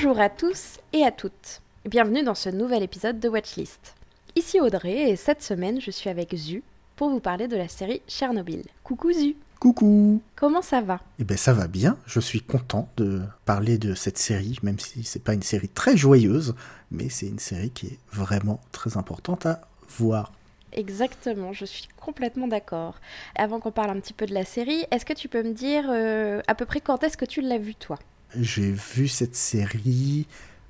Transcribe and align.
Bonjour 0.00 0.20
à 0.20 0.28
tous 0.28 0.78
et 0.92 1.02
à 1.02 1.10
toutes. 1.10 1.60
Bienvenue 1.84 2.22
dans 2.22 2.36
ce 2.36 2.50
nouvel 2.50 2.84
épisode 2.84 3.18
de 3.18 3.28
Watchlist. 3.28 3.96
Ici 4.36 4.60
Audrey 4.60 5.10
et 5.10 5.16
cette 5.16 5.42
semaine 5.42 5.80
je 5.80 5.90
suis 5.90 6.08
avec 6.08 6.32
Zu 6.36 6.62
pour 6.94 7.10
vous 7.10 7.18
parler 7.18 7.48
de 7.48 7.56
la 7.56 7.66
série 7.66 8.00
Chernobyl. 8.06 8.62
Coucou 8.84 9.10
Zu. 9.10 9.34
Coucou 9.58 10.22
Comment 10.36 10.62
ça 10.62 10.82
va? 10.82 11.00
Eh 11.18 11.24
ben 11.24 11.36
ça 11.36 11.52
va 11.52 11.66
bien, 11.66 11.98
je 12.06 12.20
suis 12.20 12.40
content 12.40 12.88
de 12.96 13.22
parler 13.44 13.76
de 13.76 13.94
cette 13.94 14.18
série, 14.18 14.56
même 14.62 14.78
si 14.78 15.02
c'est 15.02 15.24
pas 15.24 15.34
une 15.34 15.42
série 15.42 15.68
très 15.68 15.96
joyeuse, 15.96 16.54
mais 16.92 17.08
c'est 17.08 17.26
une 17.26 17.40
série 17.40 17.70
qui 17.70 17.86
est 17.86 17.98
vraiment 18.12 18.60
très 18.70 18.96
importante 18.96 19.46
à 19.46 19.62
voir. 19.88 20.30
Exactement, 20.74 21.52
je 21.52 21.64
suis 21.64 21.88
complètement 22.00 22.46
d'accord. 22.46 23.00
Avant 23.34 23.58
qu'on 23.58 23.72
parle 23.72 23.90
un 23.90 23.98
petit 23.98 24.12
peu 24.12 24.26
de 24.26 24.34
la 24.34 24.44
série, 24.44 24.84
est-ce 24.92 25.04
que 25.04 25.12
tu 25.12 25.28
peux 25.28 25.42
me 25.42 25.54
dire 25.54 25.86
euh, 25.90 26.40
à 26.46 26.54
peu 26.54 26.66
près 26.66 26.80
quand 26.80 27.02
est-ce 27.02 27.16
que 27.16 27.24
tu 27.24 27.40
l'as 27.40 27.58
vue 27.58 27.74
toi? 27.74 27.98
J'ai 28.36 28.70
vu 28.70 29.08
cette 29.08 29.34
série 29.34 30.26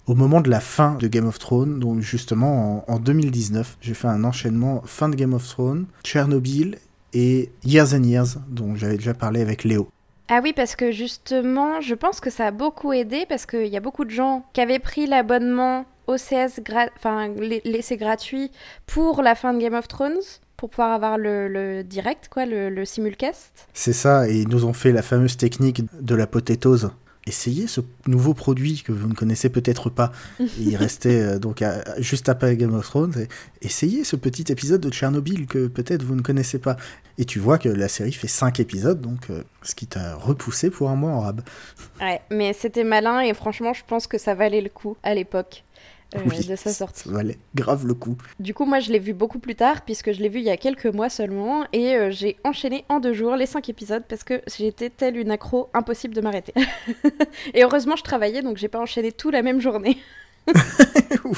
au 0.06 0.14
moment 0.14 0.40
de 0.40 0.48
la 0.48 0.60
fin 0.60 0.94
de 0.94 1.06
Game 1.06 1.26
of 1.26 1.38
Thrones, 1.38 1.78
donc 1.78 2.00
justement 2.00 2.84
en, 2.88 2.94
en 2.94 2.98
2019. 2.98 3.76
J'ai 3.80 3.94
fait 3.94 4.08
un 4.08 4.24
enchaînement 4.24 4.82
fin 4.86 5.08
de 5.08 5.16
Game 5.16 5.34
of 5.34 5.46
Thrones, 5.46 5.86
Tchernobyl 6.02 6.78
et 7.12 7.50
Years 7.64 7.94
and 7.94 8.04
Years, 8.04 8.36
dont 8.48 8.74
j'avais 8.74 8.96
déjà 8.96 9.14
parlé 9.14 9.40
avec 9.40 9.64
Léo. 9.64 9.88
Ah 10.28 10.40
oui, 10.42 10.52
parce 10.54 10.76
que 10.76 10.92
justement, 10.92 11.80
je 11.80 11.94
pense 11.94 12.20
que 12.20 12.30
ça 12.30 12.48
a 12.48 12.50
beaucoup 12.50 12.92
aidé 12.92 13.24
parce 13.28 13.46
qu'il 13.46 13.66
y 13.66 13.76
a 13.76 13.80
beaucoup 13.80 14.04
de 14.04 14.10
gens 14.10 14.44
qui 14.52 14.60
avaient 14.60 14.78
pris 14.78 15.06
l'abonnement 15.06 15.86
OCS, 16.06 16.60
enfin 16.96 17.28
laissé 17.64 17.96
gratuit 17.96 18.50
pour 18.86 19.22
la 19.22 19.34
fin 19.34 19.54
de 19.54 19.58
Game 19.58 19.74
of 19.74 19.88
Thrones, 19.88 20.20
pour 20.56 20.70
pouvoir 20.70 20.92
avoir 20.92 21.16
le, 21.18 21.48
le 21.48 21.82
direct, 21.82 22.28
quoi, 22.30 22.44
le, 22.44 22.68
le 22.68 22.84
simulcast. 22.84 23.68
C'est 23.72 23.92
ça, 23.92 24.28
et 24.28 24.40
ils 24.40 24.48
nous 24.48 24.64
ont 24.64 24.72
fait 24.72 24.92
la 24.92 25.02
fameuse 25.02 25.36
technique 25.36 25.82
de 26.00 26.14
la 26.14 26.26
potatoes. 26.26 26.90
Essayez 27.28 27.66
ce 27.66 27.80
nouveau 28.06 28.34
produit 28.34 28.82
que 28.82 28.90
vous 28.90 29.06
ne 29.06 29.14
connaissez 29.14 29.48
peut-être 29.50 29.90
pas. 29.90 30.10
Et 30.40 30.44
il 30.58 30.76
restait 30.76 31.20
euh, 31.20 31.38
donc 31.38 31.62
à- 31.62 31.84
juste 32.00 32.28
après 32.28 32.56
Game 32.56 32.74
of 32.74 32.84
Thrones. 32.86 33.14
et 33.62 33.66
essayez 33.66 34.02
ce 34.02 34.16
petit 34.16 34.50
épisode 34.50 34.80
de 34.80 34.90
Tchernobyl 34.90 35.46
que 35.46 35.66
peut-être 35.68 36.02
vous 36.02 36.14
ne 36.16 36.22
connaissez 36.22 36.58
pas. 36.58 36.76
Et 37.18 37.24
tu 37.24 37.38
vois 37.38 37.58
que 37.58 37.68
la 37.68 37.88
série 37.88 38.12
fait 38.12 38.28
5 38.28 38.60
épisodes, 38.60 39.00
donc 39.00 39.28
euh, 39.30 39.42
ce 39.62 39.74
qui 39.74 39.86
t'a 39.86 40.14
repoussé 40.14 40.70
pour 40.70 40.88
un 40.88 40.94
mois 40.96 41.10
en 41.10 41.20
rab. 41.20 41.40
Ouais, 42.00 42.20
mais 42.30 42.52
c'était 42.52 42.84
malin 42.84 43.20
et 43.20 43.34
franchement, 43.34 43.72
je 43.74 43.82
pense 43.86 44.06
que 44.06 44.18
ça 44.18 44.34
valait 44.34 44.60
le 44.60 44.68
coup 44.70 44.96
à 45.02 45.14
l'époque 45.14 45.64
euh, 46.16 46.20
Oui, 46.26 46.38
de 46.38 46.56
sa 46.56 46.70
ça 46.70 46.72
sortie. 46.72 47.08
valait 47.08 47.38
grave 47.54 47.86
le 47.86 47.94
coup. 47.94 48.16
Du 48.40 48.54
coup, 48.54 48.64
moi, 48.64 48.80
je 48.80 48.90
l'ai 48.92 48.98
vu 48.98 49.12
beaucoup 49.12 49.38
plus 49.38 49.54
tard, 49.54 49.82
puisque 49.84 50.12
je 50.12 50.20
l'ai 50.20 50.28
vu 50.28 50.38
il 50.38 50.44
y 50.44 50.50
a 50.50 50.56
quelques 50.56 50.86
mois 50.86 51.08
seulement, 51.10 51.64
et 51.72 51.96
euh, 51.96 52.10
j'ai 52.10 52.36
enchaîné 52.44 52.84
en 52.88 53.00
deux 53.00 53.12
jours 53.12 53.36
les 53.36 53.46
cinq 53.46 53.68
épisodes 53.68 54.04
parce 54.08 54.24
que 54.24 54.40
j'étais 54.56 54.90
telle 54.90 55.16
une 55.16 55.30
accro, 55.30 55.68
impossible 55.74 56.14
de 56.14 56.20
m'arrêter. 56.20 56.54
et 57.54 57.62
heureusement, 57.64 57.96
je 57.96 58.02
travaillais, 58.04 58.42
donc 58.42 58.56
j'ai 58.56 58.68
pas 58.68 58.80
enchaîné 58.80 59.12
tout 59.12 59.30
la 59.30 59.42
même 59.42 59.60
journée, 59.60 59.98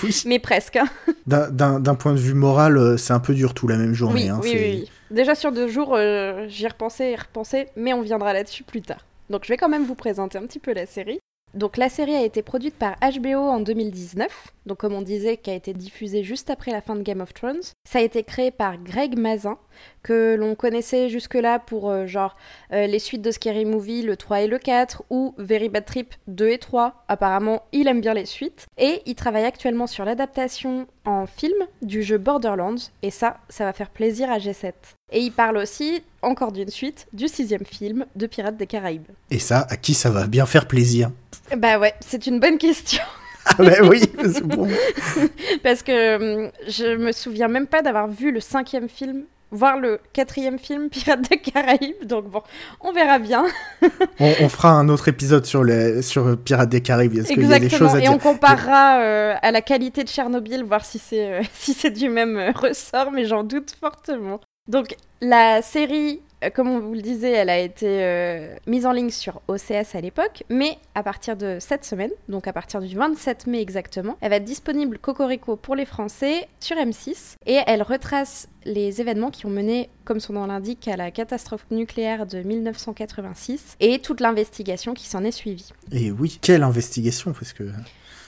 oui. 0.05 0.23
mais 0.27 0.39
presque. 0.39 0.77
hein. 0.77 0.87
D'un- 1.27 1.95
point 1.97 2.13
de 2.13 2.19
vue 2.19 2.35
moral, 2.35 2.77
euh, 2.77 2.97
c'est 2.97 3.13
un 3.13 3.21
peu 3.21 3.35
dur 3.35 3.55
tout 3.55 3.67
la 3.69 3.77
même 3.77 3.93
journée. 3.95 4.23
oui, 4.25 4.29
hein, 4.29 4.41
oui, 4.43 4.51
oui, 4.55 4.61
oui. 4.83 4.91
Déjà 5.11 5.35
sur 5.35 5.51
deux 5.51 5.67
jours, 5.67 5.95
euh, 5.97 6.47
j'y 6.49 6.69
repensais 6.69 7.11
et 7.13 7.17
repensais, 7.17 7.69
mais 7.75 7.93
on 7.93 8.01
viendra 8.03 8.33
là-dessus 8.33 8.63
plus 8.63 8.81
tard. 8.83 9.05
Donc 9.29 9.45
je 9.45 9.49
vais 9.49 9.57
quand 9.57 9.69
même 9.69 9.85
vous 9.85 9.97
présenter 9.97 10.39
un 10.39 10.43
petit 10.43 10.61
peu 10.61 10.73
la 10.73 10.87
série. 10.87 11.19
Donc 11.55 11.77
la 11.77 11.89
série 11.89 12.15
a 12.15 12.23
été 12.23 12.43
produite 12.43 12.77
par 12.77 12.97
HBO 13.01 13.39
en 13.39 13.61
2019, 13.61 14.53
donc 14.67 14.79
comme 14.79 14.95
on 14.95 15.03
disait, 15.03 15.37
qui 15.37 15.51
a 15.51 15.55
été 15.55 15.75
diffusée 15.75 16.23
juste 16.23 16.49
après 16.49 16.71
la 16.71 16.81
fin 16.81 16.95
de 16.95 17.03
Game 17.03 17.21
of 17.21 17.35
Thrones. 17.35 17.61
Ça 17.85 17.99
a 17.99 18.03
été 18.03 18.23
créé 18.23 18.53
par 18.53 18.79
Greg 18.79 19.19
Mazin, 19.19 19.59
que 20.03 20.37
l'on 20.37 20.55
connaissait 20.55 21.09
jusque-là 21.09 21.59
pour 21.59 21.91
euh, 21.91 22.07
genre 22.07 22.37
euh, 22.73 22.87
les 22.87 23.01
suites 23.01 23.23
de 23.23 23.33
Scary 23.33 23.65
Movie, 23.65 24.03
le 24.03 24.17
3 24.17 24.43
et 24.43 24.47
le 24.47 24.59
4, 24.59 25.03
ou 25.11 25.35
Very 25.39 25.69
Bad 25.69 25.87
Trip 25.87 26.15
2 26.29 26.51
et 26.51 26.59
3. 26.59 27.05
Apparemment, 27.09 27.63
il 27.73 27.89
aime 27.89 28.01
bien 28.01 28.15
les 28.15 28.27
suites. 28.27 28.67
Et 28.79 29.03
il 29.07 29.17
travaille 29.17 29.45
actuellement 29.45 29.89
sur 29.89 30.05
l'adaptation 30.05 30.87
en 31.05 31.27
film 31.27 31.67
du 31.83 32.03
jeu 32.03 32.19
Borderlands, 32.19 32.91
et 33.03 33.11
ça, 33.11 33.39
ça 33.49 33.65
va 33.65 33.73
faire 33.73 33.91
plaisir 33.91 34.31
à 34.31 34.39
G7. 34.39 34.73
Et 35.13 35.21
il 35.21 35.33
parle 35.33 35.57
aussi, 35.57 36.03
encore 36.23 36.53
d'une 36.53 36.69
suite, 36.69 37.09
du 37.13 37.27
sixième 37.27 37.65
film 37.65 38.07
de 38.15 38.27
Pirates 38.27 38.57
des 38.57 38.67
Caraïbes. 38.67 39.09
Et 39.31 39.41
ça, 39.41 39.67
à 39.69 39.77
qui 39.77 39.95
ça 39.95 40.11
va 40.11 40.29
bien 40.29 40.47
faire 40.47 40.69
plaisir 40.69 41.11
Bah 41.57 41.79
ouais, 41.79 41.95
c'est 42.01 42.27
une 42.27 42.41
bonne 42.41 42.59
question. 42.59 43.03
Ah 43.47 43.55
bah 43.59 43.73
oui, 43.83 44.07
parce 44.17 44.35
que 44.41 44.45
bon, 44.45 44.69
Parce 45.63 45.83
que 45.83 46.45
hum, 46.45 46.51
je 46.69 46.97
me 46.97 47.11
souviens 47.13 47.49
même 47.49 47.67
pas 47.67 47.83
d'avoir 47.83 48.07
vu 48.09 48.31
le 48.33 48.41
cinquième 48.41 48.89
film, 48.89 49.25
voire 49.51 49.79
le 49.79 49.99
quatrième 50.13 50.59
film 50.59 50.91
Pirates 50.91 51.29
des 51.29 51.39
Caraïbes. 51.39 52.05
Donc 52.07 52.27
bon, 52.31 52.43
on 52.81 52.93
verra 52.93 53.19
bien. 53.19 53.47
on, 54.21 54.33
on 54.43 54.49
fera 54.49 54.73
un 54.73 54.89
autre 54.89 55.09
épisode 55.09 55.47
sur, 55.47 55.65
les, 55.65 56.03
sur 56.03 56.37
Pirates 56.39 56.69
des 56.69 56.83
Caraïbes, 56.83 57.17
parce 57.17 57.29
qu'il 57.29 57.43
y 57.49 57.53
a 57.53 57.59
des 57.59 57.69
choses 57.71 57.95
Exactement. 57.95 57.95
à 57.95 57.99
Et 57.99 58.03
dire. 58.03 58.13
on 58.13 58.19
comparera 58.19 59.01
euh, 59.01 59.35
à 59.41 59.51
la 59.51 59.63
qualité 59.63 60.05
de 60.05 60.09
Tchernobyl, 60.09 60.63
voir 60.63 60.85
si 60.85 60.99
c'est 60.99 61.33
euh, 61.33 61.43
si 61.55 61.73
c'est 61.73 61.91
du 61.91 62.09
même 62.11 62.37
euh, 62.37 62.53
ressort, 62.53 63.11
mais 63.11 63.25
j'en 63.25 63.43
doute 63.43 63.75
fortement. 63.81 64.41
Donc 64.69 64.95
la 65.23 65.63
série, 65.63 66.21
comme 66.49 66.69
on 66.69 66.81
vous 66.81 66.95
le 66.95 67.03
disait, 67.03 67.33
elle 67.33 67.51
a 67.51 67.59
été 67.59 67.87
euh, 67.87 68.57
mise 68.67 68.87
en 68.87 68.93
ligne 68.93 69.11
sur 69.11 69.43
OCS 69.49 69.95
à 69.95 70.01
l'époque, 70.01 70.45
mais 70.49 70.79
à 70.95 71.03
partir 71.03 71.37
de 71.37 71.59
cette 71.61 71.85
semaine, 71.85 72.11
donc 72.29 72.47
à 72.49 72.53
partir 72.53 72.81
du 72.81 72.97
27 72.97 73.47
mai 73.47 73.61
exactement, 73.61 74.17
elle 74.23 74.31
va 74.31 74.37
être 74.37 74.45
disponible 74.45 74.99
Cocorico 74.99 75.57
pour 75.57 75.77
les 75.77 75.85
Français 75.85 76.49
sur 76.59 76.77
M6 76.77 77.35
et 77.47 77.59
elle 77.67 77.83
retrace 77.83 78.49
les 78.65 79.01
événements 79.01 79.31
qui 79.31 79.45
ont 79.45 79.51
mené, 79.51 79.91
comme 80.05 80.21
son 80.21 80.33
nom 80.35 80.47
l'indique, 80.47 80.89
à 80.89 80.97
la 80.97 81.11
catastrophe 81.11 81.67
nucléaire 81.71 82.27
de 82.27 82.43
1986 82.43 83.77
et 83.81 83.99
toute 83.99 84.21
l'investigation 84.21 84.95
qui 84.95 85.07
s'en 85.07 85.25
est 85.25 85.31
suivie. 85.33 85.73
Et 85.93 86.11
oui, 86.11 86.39
quelle 86.41 86.63
investigation, 86.63 87.33
parce 87.33 87.53
que 87.53 87.65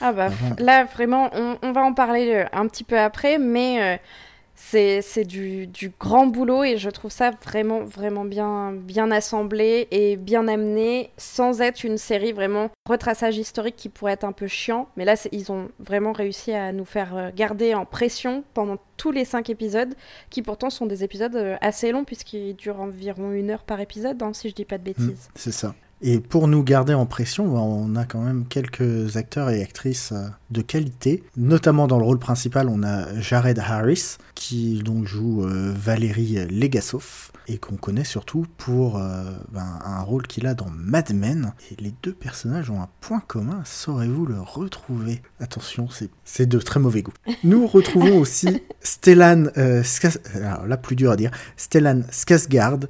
Ah 0.01 0.13
bah 0.13 0.29
là 0.59 0.83
vraiment 0.85 1.29
on, 1.33 1.57
on 1.63 1.71
va 1.71 1.81
en 1.81 1.93
parler 1.93 2.31
euh, 2.33 2.45
un 2.51 2.67
petit 2.67 2.83
peu 2.83 2.99
après 2.99 3.37
mais 3.37 3.81
euh, 3.81 3.97
c'est 4.55 5.25
du, 5.25 5.67
du 5.67 5.91
grand 5.99 6.27
boulot 6.27 6.63
et 6.63 6.77
je 6.77 6.89
trouve 6.89 7.11
ça 7.11 7.31
vraiment 7.43 7.83
vraiment 7.83 8.25
bien 8.25 8.71
bien 8.71 9.11
assemblé 9.11 9.87
et 9.91 10.15
bien 10.15 10.47
amené 10.47 11.11
sans 11.17 11.61
être 11.61 11.83
une 11.83 11.97
série 11.97 12.31
vraiment 12.31 12.69
retraçage 12.87 13.37
historique 13.37 13.75
qui 13.75 13.89
pourrait 13.89 14.13
être 14.13 14.23
un 14.23 14.31
peu 14.31 14.47
chiant 14.47 14.87
mais 14.95 15.05
là 15.05 15.15
ils 15.31 15.51
ont 15.51 15.69
vraiment 15.79 16.11
réussi 16.11 16.51
à 16.53 16.71
nous 16.71 16.85
faire 16.85 17.15
euh, 17.15 17.29
garder 17.35 17.73
en 17.73 17.85
pression 17.85 18.43
pendant 18.53 18.77
tous 18.97 19.11
les 19.11 19.25
cinq 19.25 19.49
épisodes 19.49 19.93
qui 20.29 20.41
pourtant 20.41 20.69
sont 20.69 20.85
des 20.85 21.03
épisodes 21.03 21.35
euh, 21.35 21.55
assez 21.61 21.91
longs 21.91 22.03
puisqu'ils 22.03 22.55
durent 22.55 22.81
environ 22.81 23.31
une 23.31 23.51
heure 23.51 23.63
par 23.63 23.79
épisode 23.79 24.21
hein, 24.21 24.33
si 24.33 24.49
je 24.49 24.55
dis 24.55 24.65
pas 24.65 24.77
de 24.77 24.83
hmm, 24.83 24.93
bêtises. 24.93 25.29
c'est 25.35 25.51
ça. 25.51 25.73
Et 26.01 26.19
pour 26.19 26.49
nous 26.49 26.63
garder 26.63 26.93
en 26.93 27.05
pression, 27.05 27.47
bah, 27.47 27.59
on 27.61 27.95
a 27.95 28.03
quand 28.03 28.21
même 28.21 28.45
quelques 28.45 29.15
acteurs 29.15 29.49
et 29.51 29.61
actrices 29.61 30.11
euh, 30.11 30.27
de 30.51 30.61
qualité. 30.61 31.23
Notamment 31.37 31.87
dans 31.87 31.97
le 31.97 32.03
rôle 32.03 32.19
principal, 32.19 32.67
on 32.67 32.83
a 32.83 33.19
Jared 33.21 33.57
Harris, 33.59 34.17
qui 34.35 34.81
donc 34.83 35.05
joue 35.05 35.45
euh, 35.45 35.73
Valérie 35.73 36.45
Legasov, 36.49 37.31
et 37.47 37.57
qu'on 37.57 37.77
connaît 37.77 38.03
surtout 38.03 38.45
pour 38.57 38.97
euh, 38.97 39.31
ben, 39.53 39.79
un 39.85 40.01
rôle 40.01 40.27
qu'il 40.27 40.45
a 40.45 40.53
dans 40.53 40.69
Mad 40.75 41.13
Men. 41.13 41.53
Et 41.71 41.81
les 41.81 41.93
deux 42.03 42.13
personnages 42.13 42.69
ont 42.69 42.81
un 42.81 42.89
point 42.99 43.21
commun, 43.25 43.61
saurez-vous 43.63 44.25
le 44.25 44.41
retrouver? 44.41 45.21
Attention, 45.39 45.89
c'est- 45.89 46.09
c'est 46.25 46.47
de 46.47 46.59
très 46.59 46.81
mauvais 46.81 47.01
goût. 47.01 47.13
Nous 47.45 47.65
retrouvons 47.65 48.17
aussi 48.19 48.61
Stellan, 48.81 49.45
euh, 49.57 49.83
Skas- 49.83 50.19
alors 50.35 50.67
là 50.67 50.75
plus 50.75 50.97
dur 50.97 51.11
à 51.11 51.15
dire, 51.15 51.31
Stellan 51.55 52.01
Skarsgård, 52.11 52.87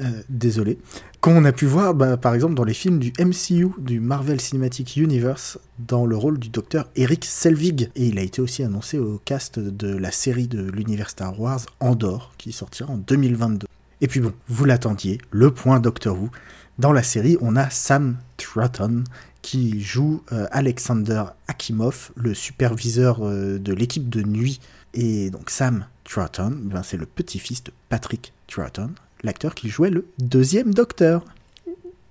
euh, 0.00 0.22
désolé, 0.28 0.78
qu'on 1.20 1.44
a 1.44 1.52
pu 1.52 1.66
voir 1.66 1.94
bah, 1.94 2.16
par 2.16 2.34
exemple 2.34 2.54
dans 2.54 2.64
les 2.64 2.74
films 2.74 2.98
du 2.98 3.12
MCU, 3.18 3.68
du 3.78 4.00
Marvel 4.00 4.40
Cinematic 4.40 4.96
Universe, 4.96 5.58
dans 5.78 6.06
le 6.06 6.16
rôle 6.16 6.38
du 6.38 6.48
docteur 6.48 6.88
Eric 6.96 7.24
Selvig. 7.24 7.90
Et 7.94 8.06
il 8.06 8.18
a 8.18 8.22
été 8.22 8.40
aussi 8.40 8.62
annoncé 8.62 8.98
au 8.98 9.20
cast 9.24 9.58
de 9.58 9.94
la 9.96 10.10
série 10.10 10.48
de 10.48 10.62
l'univers 10.62 11.10
Star 11.10 11.38
Wars 11.38 11.60
Andor, 11.80 12.32
qui 12.38 12.52
sortira 12.52 12.92
en 12.92 12.96
2022. 12.96 13.66
Et 14.00 14.08
puis 14.08 14.20
bon, 14.20 14.32
vous 14.48 14.64
l'attendiez, 14.64 15.20
le 15.30 15.52
point 15.52 15.78
Doctor 15.78 16.20
Who. 16.20 16.30
Dans 16.78 16.92
la 16.92 17.02
série, 17.02 17.36
on 17.40 17.54
a 17.54 17.68
Sam 17.68 18.16
Troughton 18.38 19.04
qui 19.42 19.80
joue 19.80 20.22
euh, 20.32 20.46
Alexander 20.52 21.24
Akimov, 21.48 22.12
le 22.16 22.32
superviseur 22.32 23.18
euh, 23.20 23.58
de 23.58 23.74
l'équipe 23.74 24.08
de 24.08 24.22
nuit. 24.22 24.60
Et 24.94 25.30
donc 25.30 25.50
Sam 25.50 25.86
Troughton, 26.04 26.58
ben, 26.62 26.82
c'est 26.82 26.96
le 26.96 27.06
petit-fils 27.06 27.62
de 27.64 27.72
Patrick 27.88 28.32
Troughton, 28.48 28.90
l'acteur 29.22 29.54
qui 29.54 29.68
jouait 29.68 29.90
le 29.90 30.06
deuxième 30.18 30.74
Docteur. 30.74 31.24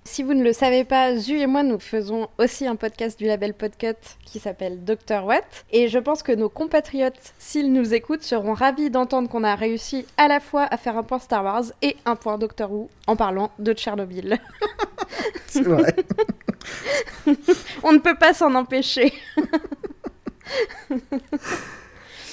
Si 0.04 0.24
vous 0.24 0.34
ne 0.34 0.42
le 0.42 0.52
savez 0.52 0.82
pas, 0.82 1.16
Zu 1.16 1.38
et 1.38 1.46
moi, 1.46 1.62
nous 1.62 1.78
faisons 1.78 2.28
aussi 2.38 2.66
un 2.66 2.74
podcast 2.74 3.16
du 3.18 3.26
label 3.26 3.54
Podcut 3.54 3.94
qui 4.24 4.40
s'appelle 4.40 4.84
Dr. 4.84 5.24
Watt. 5.24 5.64
Et 5.70 5.86
je 5.86 5.98
pense 5.98 6.24
que 6.24 6.32
nos 6.32 6.48
compatriotes, 6.48 7.34
s'ils 7.38 7.72
nous 7.72 7.94
écoutent, 7.94 8.24
seront 8.24 8.52
ravis 8.52 8.90
d'entendre 8.90 9.28
qu'on 9.28 9.44
a 9.44 9.54
réussi 9.54 10.04
à 10.16 10.26
la 10.26 10.40
fois 10.40 10.64
à 10.64 10.76
faire 10.76 10.98
un 10.98 11.04
point 11.04 11.20
Star 11.20 11.44
Wars 11.44 11.64
et 11.82 11.96
un 12.04 12.16
point 12.16 12.36
Doctor 12.36 12.72
Who 12.72 12.90
en 13.06 13.14
parlant 13.14 13.52
de 13.60 13.72
Tchernobyl. 13.72 14.40
C'est 15.46 15.62
vrai. 15.62 15.94
On 17.84 17.92
ne 17.92 17.98
peut 17.98 18.16
pas 18.16 18.34
s'en 18.34 18.54
empêcher. 18.56 19.12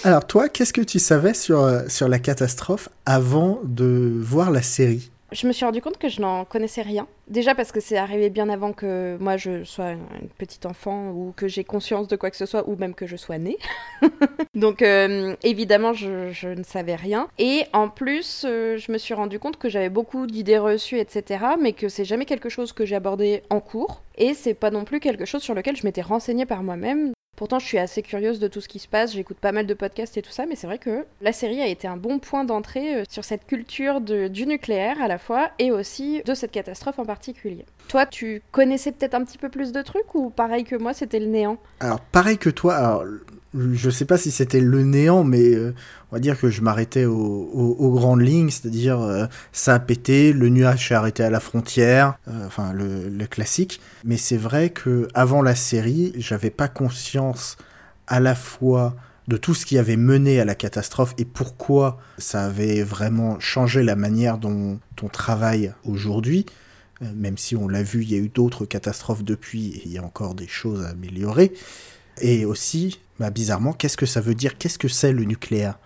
Alors 0.06 0.26
toi, 0.26 0.48
qu'est-ce 0.48 0.72
que 0.72 0.82
tu 0.82 0.98
savais 0.98 1.34
sur, 1.34 1.62
euh, 1.62 1.82
sur 1.90 2.08
la 2.08 2.20
catastrophe 2.20 2.88
avant 3.06 3.60
de 3.64 4.14
voir 4.22 4.50
la 4.50 4.62
série? 4.62 5.12
Je 5.34 5.46
me 5.46 5.52
suis 5.52 5.66
rendu 5.66 5.82
compte 5.82 5.98
que 5.98 6.08
je 6.08 6.22
n'en 6.22 6.46
connaissais 6.46 6.82
rien. 6.82 7.06
Déjà 7.28 7.54
parce 7.54 7.74
que 7.74 7.82
c'est 7.82 7.98
arrivé 7.98 8.30
bien 8.30 8.50
avant 8.50 8.72
que 8.72 9.18
moi 9.20 9.36
je 9.36 9.64
sois 9.64 9.92
une 9.92 10.30
petite 10.38 10.66
enfant 10.66 11.10
ou 11.10 11.34
que 11.36 11.48
j'ai 11.48 11.64
conscience 11.64 12.08
de 12.08 12.16
quoi 12.16 12.32
que 12.32 12.38
ce 12.38 12.48
soit 12.48 12.68
ou 12.68 12.78
même 12.78 12.96
que 12.96 13.06
je 13.06 13.18
sois 13.18 13.38
née. 13.38 13.58
Donc 14.56 14.82
euh, 14.82 15.36
évidemment 15.44 15.94
je, 15.94 16.48
ne 16.48 16.64
savais 16.64 16.96
rien. 16.96 17.28
Et 17.38 17.66
en 17.74 17.90
plus 17.90 18.44
euh, 18.48 18.78
je 18.78 18.92
me 18.92 18.98
suis 18.98 19.14
rendu 19.14 19.38
compte 19.38 19.58
que 19.58 19.70
j'avais 19.70 19.90
beaucoup 19.90 20.26
d'idées 20.26 20.58
reçues 20.58 20.98
etc. 20.98 21.44
Mais 21.62 21.74
que 21.74 21.90
c'est 21.90 22.06
jamais 22.06 22.26
quelque 22.26 22.50
chose 22.50 22.72
que 22.72 22.86
j'ai 22.86 22.96
abordé 22.96 23.44
en 23.50 23.60
cours. 23.60 24.02
Et 24.18 24.34
c'est 24.34 24.56
pas 24.56 24.72
non 24.72 24.86
plus 24.86 25.00
quelque 25.00 25.26
chose 25.26 25.44
sur 25.44 25.54
lequel 25.54 25.76
je 25.76 25.86
m'étais 25.86 26.02
renseignée 26.02 26.48
par 26.48 26.64
moi-même. 26.64 27.12
Pourtant, 27.40 27.58
je 27.58 27.66
suis 27.66 27.78
assez 27.78 28.02
curieuse 28.02 28.40
de 28.40 28.50
tout 28.50 28.60
ce 28.60 28.68
qui 28.68 28.80
se 28.80 28.88
passe, 28.90 29.14
j'écoute 29.14 29.38
pas 29.38 29.54
mal 29.54 29.66
de 29.66 29.74
podcasts 29.74 30.18
et 30.18 30.22
tout 30.22 30.30
ça, 30.30 30.46
mais 30.46 30.58
c'est 30.58 30.68
vrai 30.68 30.78
que 30.78 31.06
la 31.22 31.32
série 31.32 31.62
a 31.62 31.68
été 31.68 31.88
un 31.88 31.96
bon 31.96 32.20
point 32.20 32.44
d'entrée 32.44 32.96
euh, 32.96 33.04
sur 33.10 33.24
cette 33.24 33.48
culture 33.48 34.02
du 34.02 34.46
nucléaire 34.46 35.02
à 35.02 35.08
la 35.08 35.18
fois 35.18 35.50
et 35.58 35.72
aussi 35.72 36.22
de 36.26 36.34
cette 36.34 36.52
catastrophe 36.52 37.00
en 37.00 37.06
particulier. 37.06 37.66
Toi, 37.88 38.06
tu 38.06 38.42
connaissais 38.52 38.92
peut-être 38.92 39.14
un 39.14 39.24
petit 39.24 39.38
peu 39.38 39.48
plus 39.48 39.72
de 39.72 39.82
trucs 39.82 40.16
ou 40.16 40.32
pareil 40.32 40.66
que 40.66 40.76
moi, 40.76 40.94
c'était 40.94 41.22
le 41.22 41.28
néant? 41.28 41.58
Alors, 41.80 42.02
pareil 42.02 42.38
que 42.38 42.50
toi, 42.50 43.06
je 43.54 43.90
sais 43.90 44.06
pas 44.06 44.18
si 44.18 44.32
c'était 44.32 44.60
le 44.60 44.84
néant, 44.84 45.24
mais 45.24 45.54
euh, 45.56 45.74
on 46.12 46.16
va 46.16 46.20
dire 46.20 46.40
que 46.40 46.50
je 46.50 46.62
m'arrêtais 46.62 47.06
aux, 47.06 47.92
grandes 47.96 48.22
lignes, 48.22 48.50
c'est-à-dire 48.50 49.02
euh, 49.02 49.26
ça 49.52 49.76
a 49.76 49.80
pété, 49.80 50.34
le 50.34 50.50
nuage 50.50 50.88
s'est 50.88 50.94
arrêté 50.94 51.24
à 51.24 51.30
la 51.30 51.40
frontière, 51.40 52.18
euh, 52.28 52.46
enfin 52.46 52.74
le, 52.74 53.26
classique. 53.26 53.82
Mais 54.04 54.18
c'est 54.18 54.38
vrai 54.38 54.70
que 54.70 55.08
avant 55.14 55.42
la 55.42 55.56
série, 55.56 56.14
j'avais 56.16 56.52
pas 56.52 56.68
conscience 56.68 57.58
à 58.08 58.20
la 58.20 58.36
fois 58.36 58.96
de 59.28 59.38
tout 59.38 59.54
ce 59.54 59.66
qui 59.66 59.78
avait 59.78 59.98
mené 59.98 60.40
à 60.40 60.46
la 60.46 60.56
catastrophe 60.56 61.14
et 61.18 61.26
pourquoi 61.26 62.00
ça 62.18 62.46
avait 62.46 62.82
vraiment 62.82 63.40
changé 63.40 63.84
la 63.84 63.96
manière 63.96 64.38
dont 64.38 64.80
on 65.02 65.08
travaille 65.08 65.74
aujourd'hui. 65.84 66.46
Même 67.16 67.38
si 67.38 67.56
on 67.56 67.68
l'a 67.68 67.84
vu, 67.84 68.02
il 68.02 68.12
y 68.12 68.16
a 68.16 68.18
eu 68.18 68.30
d'autres 68.30 68.66
catastrophes 68.66 69.24
depuis 69.24 69.70
et 69.70 69.84
il 69.86 69.92
y 69.92 69.98
a 70.00 70.04
encore 70.04 70.34
des 70.34 70.48
choses 70.48 70.84
à 70.84 70.90
améliorer. 70.90 71.54
Et 72.22 72.46
aussi, 72.46 73.00
bah, 73.20 73.30
bizarrement, 73.30 73.74
qu'est-ce 73.74 73.98
que 73.98 74.06
ça 74.06 74.22
veut 74.22 74.36
dire? 74.36 74.58
Qu'est-ce 74.58 74.80
que 74.80 74.88
c'est 74.88 75.12
le 75.12 75.24
nucléaire? 75.24 75.78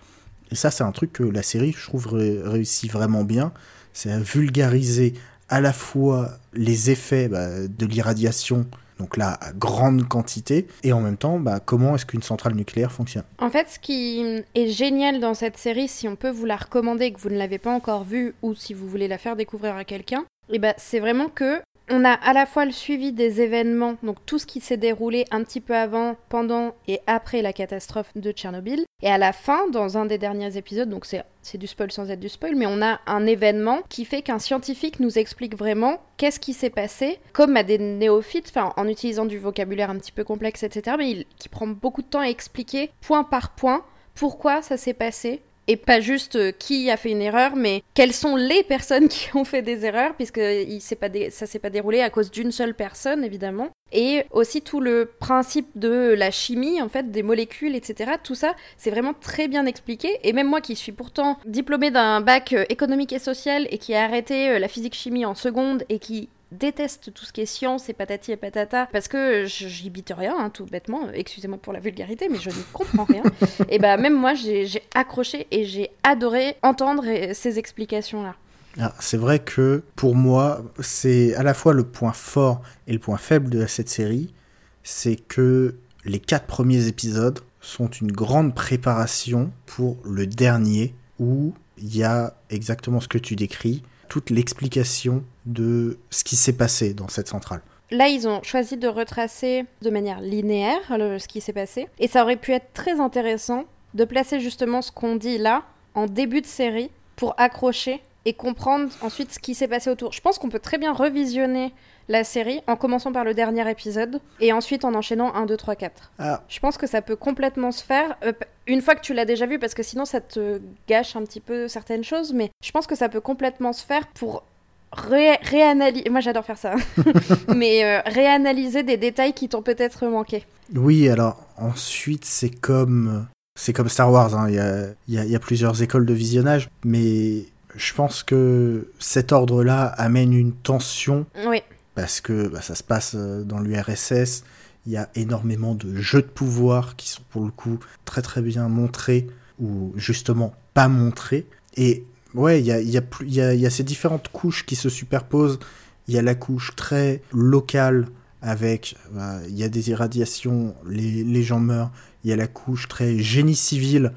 Et 0.50 0.54
ça, 0.54 0.70
c'est 0.70 0.84
un 0.84 0.92
truc 0.92 1.12
que 1.12 1.24
la 1.24 1.42
série, 1.42 1.74
je 1.76 1.86
trouve, 1.86 2.06
réussit 2.08 2.90
vraiment 2.90 3.24
bien. 3.24 3.52
C'est 3.92 4.12
à 4.12 4.18
vulgariser 4.18 5.14
à 5.48 5.60
la 5.60 5.72
fois 5.72 6.38
les 6.52 6.90
effets 6.90 7.28
bah, 7.28 7.66
de 7.66 7.86
l'irradiation, 7.86 8.66
donc 8.98 9.16
là, 9.16 9.38
à 9.40 9.52
grande 9.52 10.06
quantité, 10.08 10.66
et 10.84 10.92
en 10.92 11.00
même 11.00 11.16
temps, 11.16 11.38
bah, 11.38 11.60
comment 11.60 11.96
est-ce 11.96 12.06
qu'une 12.06 12.22
centrale 12.22 12.54
nucléaire 12.54 12.92
fonctionne? 12.92 13.24
En 13.38 13.50
fait, 13.50 13.68
ce 13.68 13.78
qui 13.78 14.42
est 14.54 14.68
génial 14.68 15.20
dans 15.20 15.34
cette 15.34 15.58
série, 15.58 15.88
si 15.88 16.06
on 16.08 16.16
peut 16.16 16.30
vous 16.30 16.46
la 16.46 16.56
recommander 16.56 17.12
que 17.12 17.20
vous 17.20 17.30
ne 17.30 17.36
l'avez 17.36 17.58
pas 17.58 17.72
encore 17.72 18.04
vue, 18.04 18.34
ou 18.42 18.54
si 18.54 18.74
vous 18.74 18.88
voulez 18.88 19.08
la 19.08 19.18
faire 19.18 19.36
découvrir 19.36 19.76
à 19.76 19.84
quelqu'un, 19.84 20.24
et 20.50 20.58
bah, 20.58 20.74
c'est 20.76 21.00
vraiment 21.00 21.28
que 21.28 21.60
on 21.90 22.04
a 22.04 22.12
à 22.12 22.32
la 22.32 22.46
fois 22.46 22.64
le 22.64 22.72
suivi 22.72 23.12
des 23.12 23.40
événements, 23.40 23.96
donc 24.02 24.16
tout 24.26 24.38
ce 24.38 24.46
qui 24.46 24.60
s'est 24.60 24.76
déroulé 24.76 25.24
un 25.30 25.44
petit 25.44 25.60
peu 25.60 25.74
avant, 25.74 26.16
pendant 26.28 26.74
et 26.88 27.00
après 27.06 27.42
la 27.42 27.52
catastrophe 27.52 28.10
de 28.16 28.32
Tchernobyl. 28.32 28.84
Et 29.02 29.08
à 29.08 29.18
la 29.18 29.32
fin, 29.32 29.68
dans 29.68 29.98
un 29.98 30.06
des 30.06 30.18
derniers 30.18 30.56
épisodes, 30.56 30.88
donc 30.88 31.04
c'est 31.04 31.58
du 31.58 31.66
spoil 31.66 31.92
sans 31.92 32.10
être 32.10 32.20
du 32.20 32.28
spoil, 32.28 32.56
mais 32.56 32.66
on 32.66 32.80
a 32.80 33.00
un 33.06 33.26
événement 33.26 33.80
qui 33.88 34.04
fait 34.04 34.22
qu'un 34.22 34.38
scientifique 34.38 34.98
nous 35.00 35.18
explique 35.18 35.56
vraiment 35.56 36.00
qu'est-ce 36.16 36.40
qui 36.40 36.54
s'est 36.54 36.70
passé, 36.70 37.20
comme 37.32 37.56
à 37.56 37.62
des 37.62 37.78
néophytes, 37.78 38.52
en 38.56 38.88
utilisant 38.88 39.26
du 39.26 39.38
vocabulaire 39.38 39.90
un 39.90 39.98
petit 39.98 40.12
peu 40.12 40.24
complexe, 40.24 40.62
etc., 40.62 40.96
mais 40.98 41.26
qui 41.36 41.48
prend 41.48 41.66
beaucoup 41.66 42.02
de 42.02 42.06
temps 42.06 42.20
à 42.20 42.28
expliquer 42.28 42.90
point 43.02 43.24
par 43.24 43.54
point 43.54 43.84
pourquoi 44.14 44.62
ça 44.62 44.76
s'est 44.76 44.94
passé, 44.94 45.42
et 45.68 45.76
pas 45.76 46.00
juste 46.00 46.36
euh, 46.36 46.52
qui 46.52 46.90
a 46.90 46.96
fait 46.96 47.10
une 47.10 47.22
erreur, 47.22 47.56
mais 47.56 47.82
quelles 47.94 48.12
sont 48.12 48.36
les 48.36 48.62
personnes 48.68 49.08
qui 49.08 49.34
ont 49.36 49.44
fait 49.44 49.62
des 49.62 49.84
erreurs, 49.84 50.14
puisque 50.14 50.38
il 50.38 50.80
pas 50.98 51.08
s'est 51.46 51.58
pas 51.58 51.70
déroulé 51.70 52.00
à 52.00 52.10
cause 52.10 52.30
d'une 52.30 52.52
seule 52.52 52.74
personne, 52.74 53.24
évidemment. 53.24 53.70
Et 53.92 54.24
aussi 54.32 54.60
tout 54.60 54.80
le 54.80 55.10
principe 55.20 55.68
de 55.76 56.14
la 56.16 56.30
chimie, 56.32 56.82
en 56.82 56.88
fait, 56.88 57.10
des 57.12 57.22
molécules, 57.22 57.76
etc. 57.76 58.12
Tout 58.22 58.34
ça, 58.34 58.56
c'est 58.76 58.90
vraiment 58.90 59.14
très 59.14 59.46
bien 59.46 59.66
expliqué. 59.66 60.18
Et 60.24 60.32
même 60.32 60.48
moi 60.48 60.60
qui 60.60 60.74
suis 60.74 60.92
pourtant 60.92 61.38
diplômée 61.46 61.92
d'un 61.92 62.20
bac 62.20 62.52
euh, 62.52 62.64
économique 62.68 63.12
et 63.12 63.20
social 63.20 63.68
et 63.70 63.78
qui 63.78 63.94
a 63.94 64.02
arrêté 64.02 64.48
euh, 64.48 64.58
la 64.58 64.68
physique-chimie 64.68 65.24
en 65.24 65.34
seconde 65.34 65.84
et 65.88 66.00
qui 66.00 66.28
déteste 66.52 67.12
tout 67.12 67.24
ce 67.24 67.32
qui 67.32 67.40
est 67.40 67.46
science 67.46 67.88
et 67.88 67.92
patati 67.92 68.32
et 68.32 68.36
patata 68.36 68.86
parce 68.92 69.08
que 69.08 69.44
j'y 69.46 69.90
bite 69.90 70.12
rien, 70.16 70.34
hein, 70.38 70.50
tout 70.50 70.66
bêtement. 70.66 71.10
Excusez-moi 71.12 71.58
pour 71.58 71.72
la 71.72 71.80
vulgarité, 71.80 72.28
mais 72.28 72.38
je 72.38 72.50
ne 72.50 72.62
comprends 72.72 73.04
rien. 73.04 73.22
et 73.68 73.78
bah, 73.78 73.96
même 73.96 74.14
moi, 74.14 74.34
j'ai 74.34 74.82
accroché 74.94 75.46
et 75.50 75.64
j'ai 75.64 75.90
adoré 76.02 76.56
entendre 76.62 77.04
ces 77.32 77.58
explications-là. 77.58 78.34
Ah, 78.80 78.92
c'est 78.98 79.16
vrai 79.16 79.38
que 79.38 79.82
pour 79.94 80.16
moi, 80.16 80.64
c'est 80.80 81.34
à 81.36 81.42
la 81.42 81.54
fois 81.54 81.72
le 81.72 81.84
point 81.84 82.12
fort 82.12 82.62
et 82.86 82.92
le 82.92 82.98
point 82.98 83.18
faible 83.18 83.50
de 83.50 83.66
cette 83.66 83.88
série. 83.88 84.34
C'est 84.82 85.16
que 85.16 85.76
les 86.04 86.18
quatre 86.18 86.46
premiers 86.46 86.88
épisodes 86.88 87.40
sont 87.60 87.88
une 87.88 88.12
grande 88.12 88.54
préparation 88.54 89.50
pour 89.66 89.96
le 90.04 90.26
dernier 90.26 90.94
où 91.18 91.54
il 91.78 91.96
y 91.96 92.02
a 92.02 92.34
exactement 92.50 93.00
ce 93.00 93.08
que 93.08 93.18
tu 93.18 93.36
décris, 93.36 93.82
toute 94.14 94.30
l'explication 94.30 95.24
de 95.44 95.98
ce 96.10 96.22
qui 96.22 96.36
s'est 96.36 96.56
passé 96.56 96.94
dans 96.94 97.08
cette 97.08 97.26
centrale. 97.26 97.62
Là, 97.90 98.06
ils 98.06 98.28
ont 98.28 98.44
choisi 98.44 98.76
de 98.76 98.86
retracer 98.86 99.64
de 99.82 99.90
manière 99.90 100.20
linéaire 100.20 100.78
ce 100.88 101.26
qui 101.26 101.40
s'est 101.40 101.52
passé. 101.52 101.88
Et 101.98 102.06
ça 102.06 102.22
aurait 102.22 102.36
pu 102.36 102.52
être 102.52 102.72
très 102.74 103.00
intéressant 103.00 103.64
de 103.94 104.04
placer 104.04 104.38
justement 104.38 104.82
ce 104.82 104.92
qu'on 104.92 105.16
dit 105.16 105.36
là 105.36 105.64
en 105.94 106.06
début 106.06 106.42
de 106.42 106.46
série 106.46 106.92
pour 107.16 107.34
accrocher 107.38 108.02
et 108.24 108.32
comprendre 108.32 108.90
ensuite 109.02 109.32
ce 109.32 109.38
qui 109.38 109.54
s'est 109.54 109.68
passé 109.68 109.90
autour. 109.90 110.12
Je 110.12 110.20
pense 110.20 110.38
qu'on 110.38 110.48
peut 110.48 110.58
très 110.58 110.78
bien 110.78 110.92
revisionner 110.92 111.72
la 112.08 112.24
série 112.24 112.60
en 112.66 112.76
commençant 112.76 113.12
par 113.12 113.24
le 113.24 113.34
dernier 113.34 113.68
épisode 113.70 114.20
et 114.40 114.52
ensuite 114.52 114.84
en 114.84 114.94
enchaînant 114.94 115.34
1, 115.34 115.46
2, 115.46 115.56
3, 115.56 115.76
4. 115.76 116.12
Je 116.48 116.60
pense 116.60 116.76
que 116.76 116.86
ça 116.86 117.02
peut 117.02 117.16
complètement 117.16 117.72
se 117.72 117.82
faire 117.82 118.16
euh, 118.24 118.32
une 118.66 118.82
fois 118.82 118.94
que 118.94 119.00
tu 119.00 119.14
l'as 119.14 119.24
déjà 119.24 119.46
vu 119.46 119.58
parce 119.58 119.74
que 119.74 119.82
sinon 119.82 120.04
ça 120.04 120.20
te 120.20 120.60
gâche 120.88 121.16
un 121.16 121.22
petit 121.22 121.40
peu 121.40 121.68
certaines 121.68 122.04
choses, 122.04 122.32
mais 122.32 122.50
je 122.62 122.70
pense 122.70 122.86
que 122.86 122.94
ça 122.94 123.08
peut 123.08 123.20
complètement 123.20 123.72
se 123.72 123.84
faire 123.84 124.06
pour 124.08 124.44
réanalyser. 124.92 126.08
Moi 126.10 126.20
j'adore 126.20 126.44
faire 126.44 126.58
ça, 126.58 126.74
mais 127.54 127.84
euh, 127.84 128.00
réanalyser 128.06 128.82
des 128.82 128.96
détails 128.96 129.32
qui 129.32 129.48
t'ont 129.48 129.62
peut-être 129.62 130.06
manqué. 130.06 130.44
Oui, 130.74 131.08
alors 131.08 131.36
ensuite 131.56 132.24
c'est 132.24 132.50
comme. 132.50 133.26
C'est 133.56 133.72
comme 133.72 133.88
Star 133.88 134.10
Wars, 134.10 134.34
hein. 134.34 134.48
il 134.48 134.56
y, 134.56 135.16
a, 135.16 135.24
y, 135.24 135.36
a, 135.36 135.38
plusieurs 135.38 135.80
écoles 135.80 136.06
de 136.06 136.12
visionnage, 136.12 136.68
mais 136.84 137.44
je 137.76 137.94
pense 137.94 138.22
que 138.22 138.90
cet 138.98 139.32
ordre-là 139.32 139.86
amène 139.86 140.32
une 140.32 140.52
tension 140.52 141.26
oui 141.46 141.62
parce 141.94 142.20
que 142.20 142.48
bah, 142.48 142.60
ça 142.60 142.74
se 142.74 142.82
passe 142.82 143.14
euh, 143.14 143.42
dans 143.44 143.60
l'URSS. 143.60 144.44
Il 144.86 144.92
y 144.92 144.96
a 144.96 145.08
énormément 145.14 145.74
de 145.74 145.94
jeux 145.96 146.22
de 146.22 146.26
pouvoir 146.26 146.96
qui 146.96 147.08
sont 147.08 147.22
pour 147.30 147.44
le 147.44 147.50
coup 147.50 147.78
très 148.04 148.20
très 148.20 148.42
bien 148.42 148.68
montrés 148.68 149.26
ou 149.58 149.92
justement 149.96 150.54
pas 150.74 150.88
montrés. 150.88 151.46
Et 151.76 152.04
ouais, 152.34 152.60
il 152.60 152.66
y 152.66 152.72
a, 152.72 152.80
y, 152.80 152.98
a, 152.98 153.02
y, 153.22 153.40
a, 153.40 153.54
y 153.54 153.66
a, 153.66 153.70
ces 153.70 153.84
différentes 153.84 154.28
couches 154.28 154.66
qui 154.66 154.76
se 154.76 154.90
superposent. 154.90 155.58
Il 156.06 156.14
y 156.14 156.18
a 156.18 156.22
la 156.22 156.34
couche 156.34 156.76
très 156.76 157.22
locale 157.32 158.08
avec, 158.42 158.96
bah, 159.12 159.38
il 159.48 159.56
y 159.56 159.64
a 159.64 159.70
des 159.70 159.88
irradiations, 159.88 160.74
les, 160.86 161.24
les 161.24 161.42
gens 161.42 161.60
meurent. 161.60 161.90
Il 162.24 162.30
y 162.30 162.32
a 162.32 162.36
la 162.36 162.46
couche 162.46 162.88
très 162.88 163.18
génie 163.18 163.56
civil. 163.56 164.12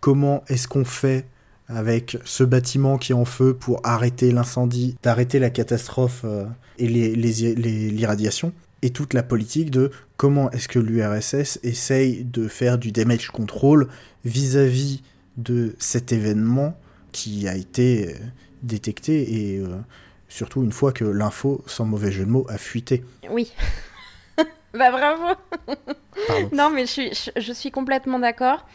Comment 0.00 0.44
est-ce 0.48 0.68
qu'on 0.68 0.84
fait 0.84 1.26
avec 1.68 2.18
ce 2.24 2.44
bâtiment 2.44 2.98
qui 2.98 3.12
est 3.12 3.14
en 3.14 3.24
feu 3.24 3.54
pour 3.54 3.80
arrêter 3.84 4.30
l'incendie, 4.32 4.96
d'arrêter 5.02 5.38
la 5.38 5.50
catastrophe 5.50 6.22
euh, 6.24 6.44
et 6.78 6.88
l'irradiation, 6.88 8.48
les, 8.48 8.52
les, 8.52 8.88
et 8.88 8.90
toute 8.90 9.14
la 9.14 9.22
politique 9.22 9.70
de 9.70 9.90
comment 10.16 10.50
est-ce 10.50 10.68
que 10.68 10.78
l'URSS 10.78 11.60
essaye 11.62 12.24
de 12.24 12.48
faire 12.48 12.78
du 12.78 12.92
damage 12.92 13.28
control 13.28 13.88
vis-à-vis 14.24 15.02
de 15.36 15.74
cet 15.78 16.12
événement 16.12 16.76
qui 17.12 17.48
a 17.48 17.54
été 17.54 18.08
euh, 18.08 18.18
détecté 18.62 19.52
et 19.52 19.58
euh, 19.58 19.78
surtout 20.28 20.62
une 20.62 20.72
fois 20.72 20.92
que 20.92 21.04
l'info, 21.04 21.62
sans 21.66 21.84
mauvais 21.84 22.10
jeu 22.10 22.24
de 22.24 22.30
mots, 22.30 22.46
a 22.48 22.58
fuité. 22.58 23.04
Oui. 23.30 23.52
bah 24.74 24.90
bravo. 24.90 25.34
non 26.52 26.70
mais 26.70 26.86
je 26.86 26.90
suis, 26.90 27.12
je 27.36 27.52
suis 27.52 27.70
complètement 27.70 28.18
d'accord. 28.18 28.66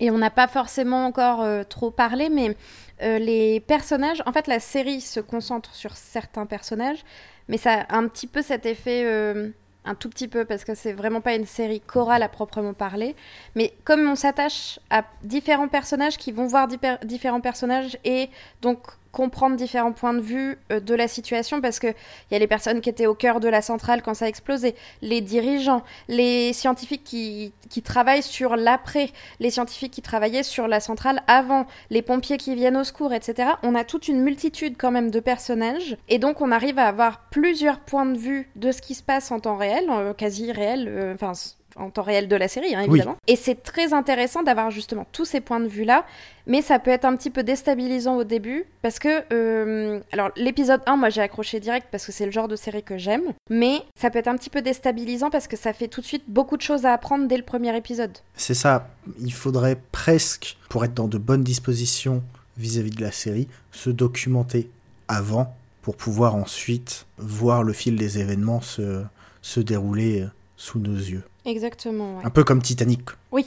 Et 0.00 0.10
on 0.10 0.18
n'a 0.18 0.30
pas 0.30 0.46
forcément 0.46 1.06
encore 1.06 1.42
euh, 1.42 1.62
trop 1.64 1.90
parlé, 1.90 2.28
mais 2.28 2.56
euh, 3.02 3.18
les 3.18 3.60
personnages, 3.60 4.22
en 4.26 4.32
fait, 4.32 4.46
la 4.46 4.60
série 4.60 5.00
se 5.00 5.20
concentre 5.20 5.74
sur 5.74 5.96
certains 5.96 6.46
personnages, 6.46 7.04
mais 7.48 7.56
ça 7.56 7.86
a 7.88 7.96
un 7.96 8.08
petit 8.08 8.26
peu 8.26 8.42
cet 8.42 8.66
effet, 8.66 9.04
euh, 9.04 9.50
un 9.84 9.94
tout 9.94 10.10
petit 10.10 10.28
peu, 10.28 10.44
parce 10.44 10.64
que 10.64 10.74
c'est 10.74 10.92
vraiment 10.92 11.20
pas 11.20 11.34
une 11.34 11.46
série 11.46 11.80
chorale 11.80 12.22
à 12.22 12.28
proprement 12.28 12.74
parler. 12.74 13.14
Mais 13.54 13.72
comme 13.84 14.06
on 14.08 14.16
s'attache 14.16 14.78
à 14.90 15.04
différents 15.22 15.68
personnages 15.68 16.18
qui 16.18 16.32
vont 16.32 16.46
voir 16.46 16.68
différents 17.04 17.40
personnages 17.40 17.98
et 18.04 18.28
donc 18.62 18.80
comprendre 19.16 19.56
différents 19.56 19.92
points 19.92 20.12
de 20.12 20.20
vue 20.20 20.58
euh, 20.70 20.78
de 20.78 20.94
la 20.94 21.08
situation 21.08 21.62
parce 21.62 21.78
que 21.78 21.86
il 21.86 22.32
y 22.32 22.36
a 22.36 22.38
les 22.38 22.46
personnes 22.46 22.82
qui 22.82 22.90
étaient 22.90 23.06
au 23.06 23.14
cœur 23.14 23.40
de 23.40 23.48
la 23.48 23.62
centrale 23.62 24.02
quand 24.02 24.12
ça 24.12 24.26
a 24.26 24.28
explosé, 24.28 24.74
les 25.00 25.22
dirigeants, 25.22 25.82
les 26.08 26.52
scientifiques 26.52 27.02
qui, 27.02 27.54
qui 27.70 27.80
travaillent 27.80 28.22
sur 28.22 28.56
l'après, 28.56 29.08
les 29.40 29.48
scientifiques 29.48 29.92
qui 29.92 30.02
travaillaient 30.02 30.42
sur 30.42 30.68
la 30.68 30.80
centrale 30.80 31.22
avant, 31.28 31.66
les 31.88 32.02
pompiers 32.02 32.36
qui 32.36 32.54
viennent 32.54 32.76
au 32.76 32.84
secours, 32.84 33.14
etc. 33.14 33.52
On 33.62 33.74
a 33.74 33.84
toute 33.84 34.06
une 34.06 34.20
multitude 34.20 34.74
quand 34.76 34.90
même 34.90 35.10
de 35.10 35.20
personnages 35.20 35.96
et 36.10 36.18
donc 36.18 36.42
on 36.42 36.52
arrive 36.52 36.78
à 36.78 36.86
avoir 36.86 37.22
plusieurs 37.30 37.80
points 37.80 38.04
de 38.04 38.18
vue 38.18 38.50
de 38.54 38.70
ce 38.70 38.82
qui 38.82 38.94
se 38.94 39.02
passe 39.02 39.30
en 39.30 39.40
temps 39.40 39.56
réel, 39.56 39.90
quasi 40.18 40.52
réel, 40.52 40.88
euh, 40.88 41.14
enfin 41.14 41.32
en 41.78 41.90
temps 41.90 42.02
réel 42.02 42.28
de 42.28 42.36
la 42.36 42.48
série, 42.48 42.74
hein, 42.74 42.82
évidemment. 42.82 43.16
Et 43.26 43.36
c'est 43.36 43.62
très 43.62 43.92
intéressant 43.92 44.42
d'avoir 44.42 44.70
justement 44.70 45.06
tous 45.12 45.24
ces 45.24 45.40
points 45.40 45.60
de 45.60 45.68
vue-là, 45.68 46.04
mais 46.46 46.62
ça 46.62 46.78
peut 46.78 46.90
être 46.90 47.04
un 47.04 47.16
petit 47.16 47.30
peu 47.30 47.42
déstabilisant 47.42 48.16
au 48.16 48.24
début, 48.24 48.64
parce 48.82 48.98
que, 48.98 49.24
euh, 49.32 50.00
alors 50.12 50.30
l'épisode 50.36 50.80
1, 50.86 50.96
moi 50.96 51.10
j'ai 51.10 51.20
accroché 51.20 51.60
direct 51.60 51.88
parce 51.90 52.06
que 52.06 52.12
c'est 52.12 52.26
le 52.26 52.32
genre 52.32 52.48
de 52.48 52.56
série 52.56 52.82
que 52.82 52.98
j'aime, 52.98 53.32
mais 53.50 53.82
ça 53.98 54.10
peut 54.10 54.18
être 54.18 54.28
un 54.28 54.36
petit 54.36 54.50
peu 54.50 54.62
déstabilisant 54.62 55.30
parce 55.30 55.48
que 55.48 55.56
ça 55.56 55.72
fait 55.72 55.88
tout 55.88 56.00
de 56.00 56.06
suite 56.06 56.24
beaucoup 56.28 56.56
de 56.56 56.62
choses 56.62 56.86
à 56.86 56.92
apprendre 56.92 57.26
dès 57.26 57.36
le 57.36 57.42
premier 57.42 57.76
épisode. 57.76 58.16
C'est 58.34 58.54
ça, 58.54 58.88
il 59.20 59.32
faudrait 59.32 59.78
presque, 59.92 60.56
pour 60.68 60.84
être 60.84 60.94
dans 60.94 61.08
de 61.08 61.18
bonnes 61.18 61.44
dispositions 61.44 62.22
vis-à-vis 62.56 62.90
de 62.90 63.02
la 63.02 63.12
série, 63.12 63.48
se 63.72 63.90
documenter 63.90 64.70
avant 65.08 65.54
pour 65.82 65.96
pouvoir 65.96 66.34
ensuite 66.34 67.06
voir 67.18 67.62
le 67.62 67.72
fil 67.72 67.96
des 67.96 68.18
événements 68.18 68.60
se, 68.60 69.04
se 69.42 69.60
dérouler 69.60 70.22
euh, 70.22 70.26
sous 70.56 70.80
nos 70.80 70.96
yeux. 70.96 71.22
Exactement. 71.46 72.18
Un 72.24 72.30
peu 72.30 72.44
comme 72.44 72.60
Titanic. 72.60 73.02
Oui. 73.32 73.46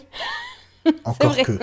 Encore 1.03 1.36
que. 1.36 1.60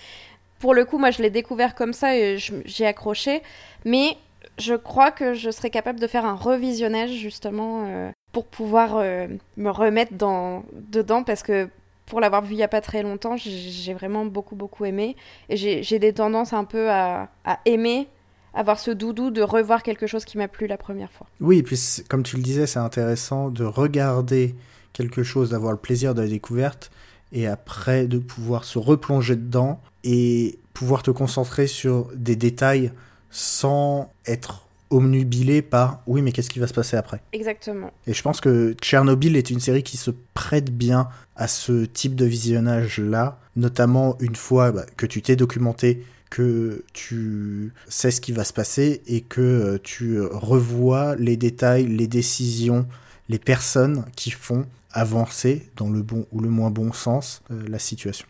Pour 0.58 0.74
le 0.74 0.84
coup, 0.84 0.98
moi, 0.98 1.10
je 1.10 1.22
l'ai 1.22 1.30
découvert 1.30 1.74
comme 1.74 1.92
ça 1.92 2.16
et 2.16 2.38
j'ai 2.38 2.86
accroché. 2.86 3.42
Mais 3.84 4.16
je 4.58 4.74
crois 4.74 5.10
que 5.10 5.34
je 5.34 5.50
serais 5.50 5.70
capable 5.70 6.00
de 6.00 6.06
faire 6.06 6.24
un 6.24 6.34
revisionnage, 6.34 7.12
justement, 7.12 7.84
euh, 7.86 8.10
pour 8.32 8.46
pouvoir 8.46 8.96
euh, 8.96 9.28
me 9.56 9.70
remettre 9.70 10.14
dans, 10.14 10.64
dedans. 10.72 11.22
Parce 11.22 11.42
que 11.42 11.68
pour 12.06 12.20
l'avoir 12.20 12.42
vu 12.42 12.54
il 12.54 12.56
n'y 12.56 12.62
a 12.62 12.68
pas 12.68 12.80
très 12.80 13.02
longtemps, 13.02 13.36
j'ai 13.36 13.94
vraiment 13.94 14.24
beaucoup, 14.24 14.56
beaucoup 14.56 14.84
aimé. 14.84 15.14
Et 15.48 15.56
j'ai 15.56 15.98
des 15.98 16.12
tendances 16.12 16.52
un 16.52 16.64
peu 16.64 16.90
à, 16.90 17.28
à 17.44 17.60
aimer 17.64 18.08
avoir 18.56 18.80
ce 18.80 18.90
doudou 18.90 19.30
de 19.30 19.42
revoir 19.42 19.82
quelque 19.82 20.06
chose 20.06 20.24
qui 20.24 20.38
m'a 20.38 20.48
plu 20.48 20.66
la 20.66 20.78
première 20.78 21.12
fois. 21.12 21.26
Oui, 21.40 21.58
et 21.58 21.62
puis 21.62 21.78
comme 22.08 22.22
tu 22.22 22.36
le 22.36 22.42
disais, 22.42 22.66
c'est 22.66 22.78
intéressant 22.78 23.50
de 23.50 23.64
regarder 23.64 24.54
quelque 24.96 25.22
chose, 25.22 25.50
d'avoir 25.50 25.72
le 25.72 25.78
plaisir 25.78 26.14
de 26.14 26.22
la 26.22 26.28
découverte, 26.28 26.90
et 27.32 27.46
après 27.46 28.06
de 28.06 28.18
pouvoir 28.18 28.64
se 28.64 28.78
replonger 28.78 29.36
dedans 29.36 29.80
et 30.04 30.58
pouvoir 30.72 31.02
te 31.02 31.10
concentrer 31.10 31.66
sur 31.66 32.08
des 32.14 32.36
détails 32.36 32.92
sans 33.30 34.12
être 34.26 34.66
omnubilé 34.90 35.62
par 35.62 36.02
oui 36.06 36.22
mais 36.22 36.30
qu'est-ce 36.30 36.48
qui 36.48 36.60
va 36.60 36.68
se 36.68 36.72
passer 36.72 36.96
après? 36.96 37.20
Exactement. 37.32 37.92
Et 38.06 38.14
je 38.14 38.22
pense 38.22 38.40
que 38.40 38.74
Tchernobyl 38.80 39.36
est 39.36 39.50
une 39.50 39.60
série 39.60 39.82
qui 39.82 39.96
se 39.96 40.12
prête 40.32 40.70
bien 40.70 41.08
à 41.34 41.48
ce 41.48 41.84
type 41.84 42.14
de 42.14 42.24
visionnage 42.24 42.98
là, 42.98 43.40
notamment 43.56 44.16
une 44.20 44.36
fois 44.36 44.70
bah, 44.70 44.86
que 44.96 45.06
tu 45.06 45.20
t'es 45.20 45.34
documenté, 45.34 46.04
que 46.30 46.84
tu 46.92 47.72
sais 47.88 48.12
ce 48.12 48.20
qui 48.20 48.32
va 48.32 48.44
se 48.44 48.52
passer 48.52 49.02
et 49.06 49.20
que 49.20 49.40
euh, 49.40 49.78
tu 49.82 50.20
revois 50.20 51.16
les 51.16 51.36
détails, 51.36 51.86
les 51.86 52.06
décisions, 52.06 52.86
les 53.28 53.38
personnes 53.38 54.04
qui 54.14 54.30
font 54.30 54.66
avancer 54.96 55.70
dans 55.76 55.90
le 55.90 56.02
bon 56.02 56.26
ou 56.32 56.40
le 56.40 56.48
moins 56.48 56.70
bon 56.70 56.92
sens 56.92 57.42
euh, 57.50 57.62
la 57.68 57.78
situation. 57.78 58.26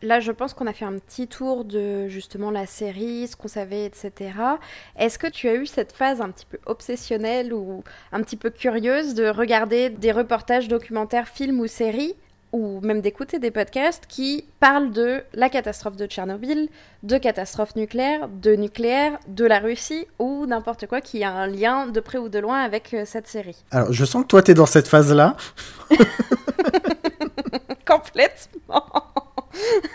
Là, 0.00 0.20
je 0.20 0.30
pense 0.30 0.54
qu'on 0.54 0.68
a 0.68 0.72
fait 0.72 0.84
un 0.84 0.96
petit 0.98 1.26
tour 1.26 1.64
de 1.64 2.06
justement 2.06 2.52
la 2.52 2.66
série, 2.66 3.26
ce 3.26 3.34
qu'on 3.34 3.48
savait, 3.48 3.84
etc. 3.84 4.30
Est-ce 4.96 5.18
que 5.18 5.26
tu 5.26 5.48
as 5.48 5.56
eu 5.56 5.66
cette 5.66 5.92
phase 5.92 6.20
un 6.20 6.30
petit 6.30 6.46
peu 6.46 6.58
obsessionnelle 6.66 7.52
ou 7.52 7.82
un 8.12 8.22
petit 8.22 8.36
peu 8.36 8.50
curieuse 8.50 9.14
de 9.14 9.28
regarder 9.28 9.90
des 9.90 10.12
reportages, 10.12 10.68
documentaires, 10.68 11.28
films 11.28 11.58
ou 11.60 11.66
séries? 11.66 12.14
Ou 12.52 12.80
même 12.80 13.00
d'écouter 13.00 13.38
des 13.38 13.50
podcasts 13.50 14.04
qui 14.08 14.44
parlent 14.60 14.90
de 14.90 15.22
la 15.34 15.48
catastrophe 15.48 15.96
de 15.96 16.06
Tchernobyl, 16.06 16.68
de 17.02 17.18
catastrophe 17.18 17.76
nucléaire, 17.76 18.28
de 18.28 18.54
nucléaire, 18.54 19.18
de 19.28 19.44
la 19.44 19.58
Russie 19.58 20.06
ou 20.18 20.46
n'importe 20.46 20.86
quoi 20.86 21.00
qui 21.00 21.22
a 21.24 21.32
un 21.32 21.46
lien 21.46 21.86
de 21.86 22.00
près 22.00 22.18
ou 22.18 22.28
de 22.28 22.38
loin 22.38 22.60
avec 22.60 22.94
euh, 22.94 23.04
cette 23.04 23.28
série. 23.28 23.64
Alors, 23.70 23.92
je 23.92 24.04
sens 24.04 24.22
que 24.22 24.28
toi, 24.28 24.42
tu 24.42 24.52
es 24.52 24.54
dans 24.54 24.66
cette 24.66 24.88
phase-là. 24.88 25.36
Complètement. 27.86 28.84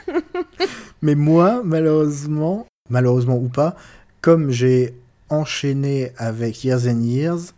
Mais 1.02 1.16
moi, 1.16 1.62
malheureusement, 1.64 2.68
malheureusement 2.90 3.36
ou 3.36 3.50
pas, 3.50 3.76
comme 4.22 4.52
j'ai 4.52 4.94
enchaîné 5.30 6.12
avec 6.18 6.64
Years 6.64 6.88
and 6.88 7.02
Years, 7.02 7.54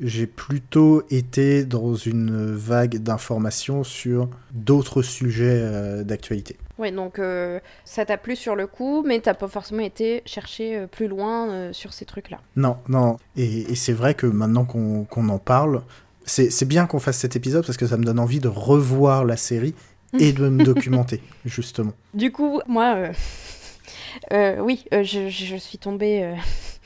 j'ai 0.00 0.26
plutôt 0.26 1.02
été 1.10 1.64
dans 1.64 1.94
une 1.94 2.54
vague 2.54 2.98
d'informations 2.98 3.84
sur 3.84 4.28
d'autres 4.52 5.02
sujets 5.02 5.60
euh, 5.62 6.04
d'actualité. 6.04 6.56
Oui, 6.78 6.92
donc 6.92 7.18
euh, 7.18 7.58
ça 7.84 8.04
t'a 8.04 8.18
plu 8.18 8.36
sur 8.36 8.54
le 8.54 8.66
coup, 8.66 9.02
mais 9.06 9.20
t'as 9.20 9.34
pas 9.34 9.48
forcément 9.48 9.82
été 9.82 10.22
chercher 10.26 10.76
euh, 10.76 10.86
plus 10.86 11.08
loin 11.08 11.72
sur 11.72 11.94
ces 11.94 12.04
trucs-là. 12.04 12.38
Non, 12.56 12.76
non. 12.88 13.16
Et, 13.36 13.74
c'est 13.74 13.94
vrai 13.94 14.14
que 14.14 14.26
maintenant 14.26 14.64
qu'on 14.64 15.28
en 15.28 15.38
parle, 15.38 15.82
c'est 16.26 16.68
bien 16.68 16.86
qu'on 16.86 16.98
fasse 16.98 17.18
cet 17.18 17.36
épisode 17.36 17.64
parce 17.64 17.78
que 17.78 17.86
ça 17.86 17.96
me 17.96 18.04
donne 18.04 18.18
envie 18.18 18.40
de 18.40 18.48
revoir 18.48 19.24
la 19.24 19.36
série 19.36 19.74
et 20.18 20.32
de 20.32 20.48
me 20.48 20.64
documenter, 20.64 21.22
justement. 21.46 21.92
Du 22.12 22.32
coup, 22.32 22.60
moi, 22.66 23.10
oui, 24.32 24.84
je, 24.92 25.28
je, 25.28 25.56
suis 25.56 25.78
tombée 25.78 26.34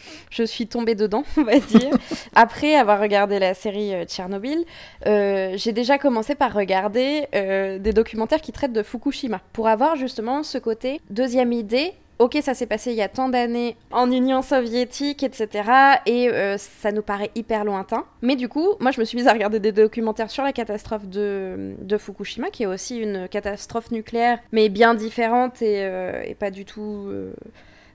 je 0.30 0.42
suis 0.42 0.66
tombée 0.66 0.94
dedans, 0.94 1.24
on 1.36 1.42
va 1.42 1.58
dire. 1.58 1.90
Après 2.34 2.74
avoir 2.74 3.00
regardé 3.00 3.38
la 3.38 3.54
série 3.54 3.94
euh, 3.94 4.04
Tchernobyl, 4.04 4.64
euh, 5.06 5.54
j'ai 5.56 5.72
déjà 5.72 5.98
commencé 5.98 6.34
par 6.34 6.52
regarder 6.52 7.26
euh, 7.34 7.78
des 7.78 7.92
documentaires 7.92 8.40
qui 8.40 8.52
traitent 8.52 8.72
de 8.72 8.82
Fukushima, 8.82 9.40
pour 9.52 9.68
avoir 9.68 9.96
justement 9.96 10.42
ce 10.42 10.58
côté 10.58 11.00
deuxième 11.10 11.52
idée. 11.52 11.92
Ok, 12.20 12.36
ça 12.42 12.52
s'est 12.52 12.66
passé 12.66 12.90
il 12.90 12.98
y 12.98 13.02
a 13.02 13.08
tant 13.08 13.30
d'années 13.30 13.76
en 13.90 14.12
Union 14.12 14.42
soviétique, 14.42 15.22
etc. 15.22 15.98
Et 16.04 16.30
ça 16.58 16.92
nous 16.92 17.00
paraît 17.00 17.30
hyper 17.34 17.64
lointain. 17.64 18.04
Mais 18.20 18.36
du 18.36 18.46
coup, 18.46 18.74
moi, 18.78 18.90
je 18.90 19.00
me 19.00 19.06
suis 19.06 19.16
mise 19.16 19.26
à 19.26 19.32
regarder 19.32 19.58
des 19.58 19.72
documentaires 19.72 20.30
sur 20.30 20.44
la 20.44 20.52
catastrophe 20.52 21.08
de, 21.08 21.96
Fukushima, 21.98 22.50
qui 22.50 22.64
est 22.64 22.66
aussi 22.66 22.98
une 22.98 23.26
catastrophe 23.26 23.90
nucléaire, 23.90 24.38
mais 24.52 24.68
bien 24.68 24.92
différente 24.92 25.62
et, 25.62 25.80
et 26.26 26.34
pas 26.34 26.50
du 26.50 26.66
tout 26.66 27.10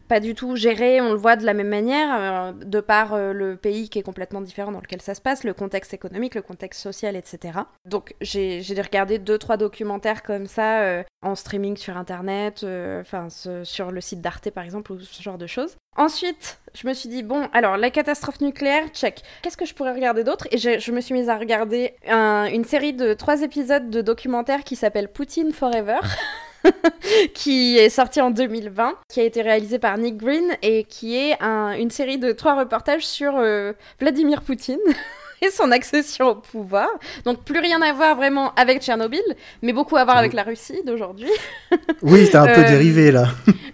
pas 0.08 0.20
du 0.20 0.36
tout 0.36 0.56
géré, 0.56 1.02
on 1.02 1.12
le 1.12 1.18
voit 1.18 1.36
de 1.36 1.46
la 1.46 1.54
même 1.54 1.68
manière, 1.68 2.10
euh, 2.14 2.52
de 2.52 2.80
par 2.80 3.14
euh, 3.14 3.34
le 3.34 3.56
pays 3.56 3.90
qui 3.90 4.00
est 4.00 4.04
complètement 4.04 4.42
différent 4.42 4.72
dans 4.72 4.82
lequel 4.82 5.02
ça 5.02 5.16
se 5.16 5.22
passe, 5.22 5.44
le 5.44 5.54
contexte 5.54 5.94
économique, 5.94 6.36
le 6.36 6.42
contexte 6.42 6.82
social, 6.82 7.16
etc. 7.16 7.60
Donc 7.86 8.16
j'ai 8.22 8.62
regardé 8.82 9.20
deux, 9.20 9.38
trois 9.38 9.58
documentaires 9.58 10.24
comme 10.24 10.48
ça 10.48 10.82
euh, 10.82 11.04
en 11.22 11.36
streaming 11.36 11.76
sur 11.76 11.98
Internet, 11.98 12.66
enfin 13.02 13.28
sur 13.64 13.92
le 13.92 14.02
site 14.02 14.22
d'Arte 14.22 14.52
par 14.52 14.64
exemple, 14.64 14.92
ou 14.92 15.00
ce 15.00 15.24
genre 15.24 15.38
de 15.38 15.48
choses. 15.48 15.76
Ensuite, 15.98 16.60
je 16.74 16.88
me 16.88 16.94
suis 16.94 17.10
dit, 17.10 17.24
bon, 17.24 17.48
alors 17.54 17.78
la 17.78 17.90
catastrophe 17.90 18.42
nucléaire, 18.42 18.90
check. 18.90 19.24
Qu'est-ce 19.42 19.58
que 19.58 19.66
je 19.66 19.74
pourrais 19.74 19.94
regarder 19.94 20.24
d'autre? 20.24 20.48
Et 20.52 20.58
je, 20.58 20.92
me 20.92 21.02
suis 21.02 21.14
mise 21.14 21.30
à 21.30 21.38
regarder 21.38 21.96
une 22.06 22.66
série 22.66 22.94
de 22.94 23.14
trois 23.14 23.42
épisodes 23.42 23.90
de 23.90 24.02
documentaires 24.02 24.64
qui 24.64 24.76
s'appelle 24.76 25.12
Poutine 25.12 25.52
Forever. 25.52 26.00
qui 27.34 27.78
est 27.78 27.90
sorti 27.90 28.22
en 28.22 28.32
2020, 28.32 28.96
qui 29.10 29.20
a 29.20 29.24
été 29.24 29.42
réalisé 29.42 29.80
par 29.80 29.98
Nick 29.98 30.18
Green 30.18 30.56
et 30.62 30.84
qui 30.84 31.16
est 31.16 31.38
une 31.42 31.92
série 31.92 32.18
de 32.18 32.32
trois 32.32 32.56
reportages 32.56 33.06
sur 33.06 33.36
euh, 33.38 33.74
Vladimir 34.00 34.42
Poutine. 34.42 34.80
et 35.42 35.50
son 35.50 35.72
accession 35.72 36.30
au 36.30 36.36
pouvoir. 36.36 36.88
Donc 37.26 37.44
plus 37.44 37.60
rien 37.60 37.82
à 37.82 37.92
voir 37.94 38.16
vraiment 38.16 38.54
avec 38.56 38.82
Tchernobyl, 38.82 39.24
mais 39.62 39.74
beaucoup 39.74 39.98
à 39.98 40.06
voir 40.06 40.18
avec 40.18 40.34
la 40.34 40.44
Russie 40.44 40.82
d'aujourd'hui. 40.86 41.30
oui, 42.02 42.30
t'as 42.32 42.44
un 42.44 42.56
peu 42.56 42.62
euh, 42.62 42.70
dérivé 42.70 43.12
là. 43.12 43.28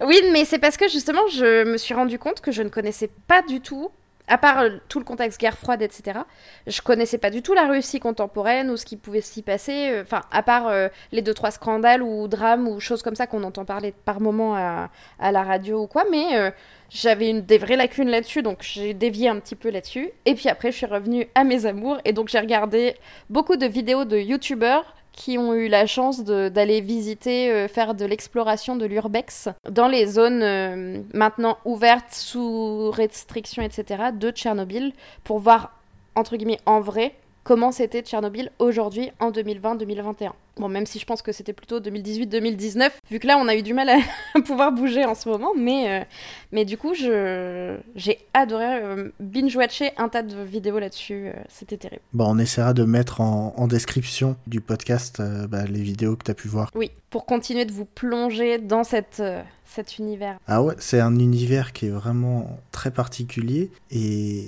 oui, 0.04 0.20
mais 0.32 0.44
c'est 0.44 0.58
parce 0.58 0.76
que 0.76 0.88
justement, 0.88 1.26
je 1.28 1.64
me 1.64 1.76
suis 1.76 1.94
rendu 1.94 2.18
compte 2.18 2.40
que 2.40 2.50
je 2.50 2.62
ne 2.62 2.68
connaissais 2.68 3.10
pas 3.28 3.42
du 3.42 3.60
tout 3.60 3.90
à 4.32 4.38
part 4.38 4.60
euh, 4.60 4.70
tout 4.88 4.98
le 4.98 5.04
contexte 5.04 5.38
guerre 5.38 5.58
froide, 5.58 5.82
etc., 5.82 6.20
je 6.66 6.80
connaissais 6.80 7.18
pas 7.18 7.28
du 7.28 7.42
tout 7.42 7.52
la 7.52 7.66
Russie 7.66 8.00
contemporaine 8.00 8.70
ou 8.70 8.78
ce 8.78 8.86
qui 8.86 8.96
pouvait 8.96 9.20
s'y 9.20 9.42
passer. 9.42 9.90
Euh, 9.90 10.02
enfin, 10.02 10.22
à 10.30 10.42
part 10.42 10.68
euh, 10.68 10.88
les 11.12 11.20
deux 11.20 11.34
trois 11.34 11.50
scandales 11.50 12.02
ou 12.02 12.28
drames 12.28 12.66
ou 12.66 12.80
choses 12.80 13.02
comme 13.02 13.14
ça 13.14 13.26
qu'on 13.26 13.42
entend 13.42 13.66
parler 13.66 13.92
par 14.06 14.22
moment 14.22 14.54
à, 14.56 14.88
la 15.20 15.42
radio 15.42 15.82
ou 15.82 15.86
quoi, 15.86 16.04
mais 16.10 16.52
j'avais 16.88 17.40
des 17.40 17.58
vraies 17.58 17.76
lacunes 17.76 18.08
là-dessus, 18.08 18.42
donc 18.42 18.58
j'ai 18.62 18.94
dévié 18.94 19.28
un 19.28 19.38
petit 19.38 19.54
peu 19.54 19.70
là-dessus. 19.70 20.10
Et 20.24 20.34
puis 20.34 20.48
après, 20.48 20.72
je 20.72 20.78
suis 20.78 20.86
revenue 20.86 21.28
à 21.34 21.44
mes 21.44 21.66
amours 21.66 21.98
et 22.04 22.12
donc 22.12 22.28
j'ai 22.28 22.40
regardé 22.40 22.96
beaucoup 23.28 23.56
de 23.56 23.66
vidéos 23.66 24.04
de 24.04 24.16
youtubeurs 24.16 24.94
qui 25.12 25.38
ont 25.38 25.54
eu 25.54 25.68
la 25.68 25.86
chance 25.86 26.24
d'aller 26.24 26.80
visiter, 26.80 27.50
euh, 27.50 27.68
faire 27.68 27.94
de 27.94 28.04
l'exploration 28.04 28.76
de 28.76 28.86
l'urbex 28.86 29.48
dans 29.70 29.88
les 29.88 30.06
zones 30.06 30.42
euh, 30.42 31.02
maintenant 31.12 31.58
ouvertes 31.64 32.12
sous 32.12 32.90
restriction, 32.90 33.62
etc., 33.62 34.04
de 34.14 34.30
Tchernobyl, 34.30 34.92
pour 35.24 35.38
voir, 35.38 35.72
entre 36.16 36.36
guillemets, 36.36 36.60
en 36.66 36.80
vrai, 36.80 37.14
comment 37.44 37.72
c'était 37.72 38.02
Tchernobyl 38.02 38.50
aujourd'hui 38.58 39.10
en 39.20 39.30
2020-2021. 39.30 40.32
Bon, 40.58 40.68
même 40.68 40.84
si 40.84 40.98
je 40.98 41.06
pense 41.06 41.22
que 41.22 41.32
c'était 41.32 41.54
plutôt 41.54 41.80
2018-2019, 41.80 42.90
vu 43.10 43.18
que 43.18 43.26
là 43.26 43.38
on 43.38 43.48
a 43.48 43.56
eu 43.56 43.62
du 43.62 43.72
mal 43.72 43.88
à 44.34 44.40
pouvoir 44.42 44.70
bouger 44.70 45.04
en 45.06 45.14
ce 45.14 45.28
moment, 45.28 45.52
mais, 45.56 46.02
euh, 46.02 46.04
mais 46.52 46.66
du 46.66 46.76
coup 46.76 46.92
j'ai 46.94 48.18
adoré 48.34 48.82
euh, 48.82 49.08
binge-watcher 49.18 49.92
un 49.96 50.10
tas 50.10 50.22
de 50.22 50.42
vidéos 50.42 50.78
là-dessus, 50.78 51.28
euh, 51.28 51.32
c'était 51.48 51.78
terrible. 51.78 52.02
Bon, 52.12 52.26
on 52.28 52.38
essaiera 52.38 52.74
de 52.74 52.84
mettre 52.84 53.22
en, 53.22 53.66
description 53.66 54.36
du 54.46 54.60
podcast 54.60 55.22
bah, 55.48 55.64
les 55.64 55.80
vidéos 55.80 56.16
que 56.16 56.24
tu 56.24 56.30
as 56.30 56.34
pu 56.34 56.48
voir. 56.48 56.70
Oui, 56.74 56.90
pour 57.08 57.24
continuer 57.24 57.64
de 57.64 57.72
vous 57.72 57.86
plonger 57.86 58.58
dans 58.58 58.84
cette, 58.84 59.22
cet 59.64 59.98
univers. 59.98 60.38
Ah 60.46 60.62
ouais, 60.62 60.74
c'est 60.78 61.00
un 61.00 61.18
univers 61.18 61.72
qui 61.72 61.86
est 61.86 61.90
vraiment 61.90 62.58
très 62.72 62.90
particulier 62.90 63.70
et 63.90 64.44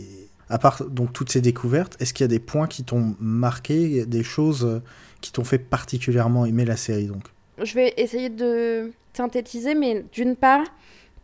à 0.48 0.58
part 0.58 0.84
donc 0.84 1.12
toutes 1.12 1.30
ces 1.30 1.40
découvertes, 1.40 1.96
est-ce 2.00 2.14
qu'il 2.14 2.24
y 2.24 2.26
a 2.26 2.28
des 2.28 2.38
points 2.38 2.66
qui 2.66 2.84
t'ont 2.84 3.16
marqué, 3.18 4.06
des 4.06 4.22
choses 4.22 4.64
euh, 4.64 4.82
qui 5.20 5.32
t'ont 5.32 5.44
fait 5.44 5.58
particulièrement 5.58 6.44
aimer 6.46 6.64
la 6.64 6.76
série 6.76 7.06
donc? 7.06 7.24
Je 7.62 7.74
vais 7.74 7.94
essayer 7.96 8.30
de 8.30 8.92
synthétiser, 9.12 9.74
mais 9.74 10.04
d'une 10.12 10.36
part, 10.36 10.64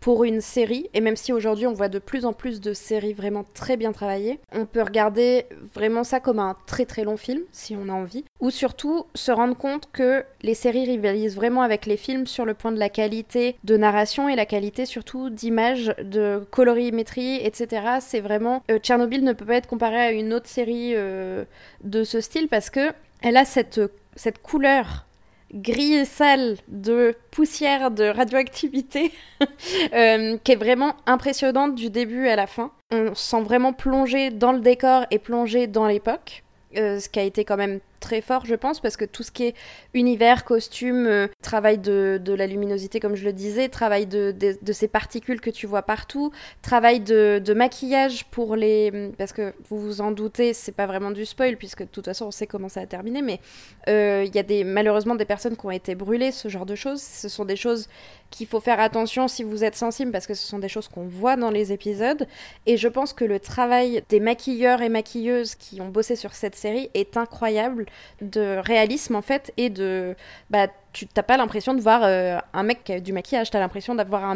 pour 0.01 0.25
une 0.25 0.41
série, 0.41 0.89
et 0.95 1.01
même 1.01 1.17
si 1.17 1.33
aujourd'hui 1.33 1.67
on 1.67 1.73
voit 1.73 1.89
de 1.89 1.99
plus 1.99 2.25
en 2.25 2.33
plus 2.33 2.61
de 2.61 2.73
séries 2.73 3.13
vraiment 3.13 3.45
très 3.55 3.77
bien 3.77 3.93
travaillées, 3.93 4.41
on 4.53 4.67
peut 4.67 4.83
regarder 4.83 5.47
vraiment 5.75 6.05
ça 6.05 6.21
comme 6.21 6.39
un 6.39 6.57
très 6.67 6.87
très 6.87 7.05
long 7.05 7.17
film, 7.17 7.43
si 7.53 7.77
on 7.77 7.89
a 7.89 7.93
envie, 7.93 8.25
ou 8.41 8.51
surtout 8.51 9.07
se 9.15 9.31
rendre 9.31 9.57
compte 9.57 9.89
que 9.93 10.25
les 10.43 10.55
séries 10.55 10.87
rivalisent 10.87 11.37
vraiment 11.37 11.63
avec 11.63 11.87
les 11.87 11.97
films 11.97 12.27
sur 12.27 12.45
le 12.45 12.55
point 12.55 12.73
de 12.73 12.79
la 12.79 12.89
qualité 12.89 13.57
de 13.65 13.77
narration 13.77 14.29
et 14.29 14.37
la 14.37 14.47
qualité 14.47 14.87
surtout 14.87 15.31
d'image, 15.31 15.95
de 16.03 16.47
colorimétrie, 16.51 17.37
etc. 17.45 17.99
C'est 18.01 18.21
vraiment... 18.21 18.63
Euh, 18.71 18.79
Tchernobyl 18.79 19.23
ne 19.23 19.33
peut 19.33 19.45
pas 19.45 19.57
être 19.57 19.67
comparé 19.67 19.97
à 19.97 20.13
une 20.13 20.33
autre 20.33 20.49
série 20.49 20.93
euh, 20.95 21.45
de 21.85 22.05
ce 22.05 22.21
style 22.21 22.49
parce 22.49 22.71
que 22.71 22.93
elle 23.23 23.37
a 23.37 23.45
cette, 23.45 23.81
cette 24.17 24.41
couleur 24.41 25.07
gris 25.53 25.95
et 25.95 26.05
sale 26.05 26.57
de 26.69 27.15
poussière, 27.31 27.91
de 27.91 28.05
radioactivité, 28.05 29.13
euh, 29.95 30.37
qui 30.43 30.53
est 30.53 30.57
vraiment 30.57 30.95
impressionnante 31.07 31.75
du 31.75 31.91
début 31.91 32.29
à 32.29 32.37
la 32.37 32.47
fin. 32.47 32.73
On 32.93 33.15
se 33.15 33.31
sent 33.31 33.43
vraiment 33.43 33.73
plongé 33.73 34.31
dans 34.31 34.53
le 34.53 34.61
décor 34.61 35.07
et 35.11 35.19
plongé 35.19 35.67
dans 35.67 35.87
l'époque. 35.87 36.45
Euh, 36.77 37.01
ce 37.01 37.09
qui 37.09 37.19
a 37.19 37.25
été 37.25 37.45
quand 37.45 37.57
même 37.57 37.81
très 38.01 38.21
fort, 38.21 38.47
je 38.47 38.55
pense, 38.55 38.81
parce 38.81 38.97
que 38.97 39.05
tout 39.05 39.23
ce 39.23 39.31
qui 39.31 39.45
est 39.45 39.55
univers, 39.95 40.45
costume, 40.45 41.07
euh, 41.07 41.29
travail 41.43 41.79
de, 41.79 42.21
la 42.27 42.47
luminosité, 42.47 42.99
comme 42.99 43.15
je 43.15 43.25
le 43.25 43.33
disais, 43.33 43.69
travail 43.69 44.07
de, 44.07 44.35
ces 44.73 44.89
particules 44.89 45.41
que 45.41 45.51
tu 45.51 45.67
vois 45.67 45.83
partout, 45.83 46.33
travail 46.63 47.01
de, 47.01 47.55
maquillage 47.55 48.25
pour 48.27 48.57
les. 48.57 49.11
Parce 49.19 49.33
que 49.33 49.53
vous 49.69 49.79
vous 49.79 50.01
en 50.01 50.13
doutez, 50.13 50.55
c'est 50.55 50.73
pas 50.73 50.87
vraiment 50.87 51.11
du 51.11 51.27
spoil, 51.27 51.57
puisque 51.57 51.83
de 51.83 51.89
toute 51.89 52.07
façon, 52.07 52.27
on 52.27 52.31
sait 52.31 52.47
comment 52.47 52.69
ça 52.69 52.81
a 52.81 52.87
terminé, 52.87 53.23
mais 53.23 53.41
euh, 53.89 54.25
il 54.27 54.35
y 54.35 54.39
a 54.39 54.43
des, 54.43 54.65
malheureusement 54.65 55.15
des 55.15 55.25
personnes 55.25 55.57
qui 55.57 55.67
ont 55.67 55.71
été 55.71 55.95
brûlées, 55.95 56.33
ce 56.33 56.49
genre 56.49 56.67
de 56.67 56.75
choses. 56.75 57.03
Ce 57.03 57.29
sont 57.29 57.45
des 57.45 57.57
choses 57.57 57.89
qu'il 58.31 58.47
faut 58.47 58.61
faire 58.61 58.81
attention 58.81 59.29
si 59.29 59.43
vous 59.43 59.65
êtes 59.65 59.77
sensible, 59.77 60.13
parce 60.13 60.27
que 60.27 60.35
ce 60.35 60.47
sont 60.47 60.59
des 60.59 60.69
choses 60.69 60.89
qu'on 60.89 61.07
voit 61.07 61.37
dans 61.37 61.51
les 61.51 61.73
épisodes. 61.73 62.27
Et 62.67 62.77
je 62.77 62.89
pense 62.89 63.13
que 63.13 63.25
le 63.25 63.41
travail 63.41 64.03
des 64.09 64.21
maquilleurs 64.21 64.83
et 64.83 64.89
maquilleuses 64.89 65.55
qui 65.57 65.81
ont 65.81 65.89
bossé 65.89 66.17
sur 66.17 66.33
cette 66.35 66.55
série 66.55 66.91
est 66.95 67.17
incroyable 67.17 67.87
de 68.21 68.59
réalisme 68.65 69.17
en 69.17 69.23
fait 69.23 69.53
et 69.57 69.71
de 69.71 70.15
bah 70.51 70.69
tu 70.93 71.07
t'as 71.07 71.23
pas 71.23 71.37
l'impression 71.37 71.75
de 71.75 71.81
voir 71.81 72.03
euh, 72.05 72.39
un 72.53 72.63
mec 72.63 72.85
qui 72.85 72.93
a 72.93 73.01
du 73.01 73.13
maquillage, 73.13 73.51
tu 73.51 73.57
as 73.57 73.61
l'impression 73.61 73.95
d'avoir 73.95 74.35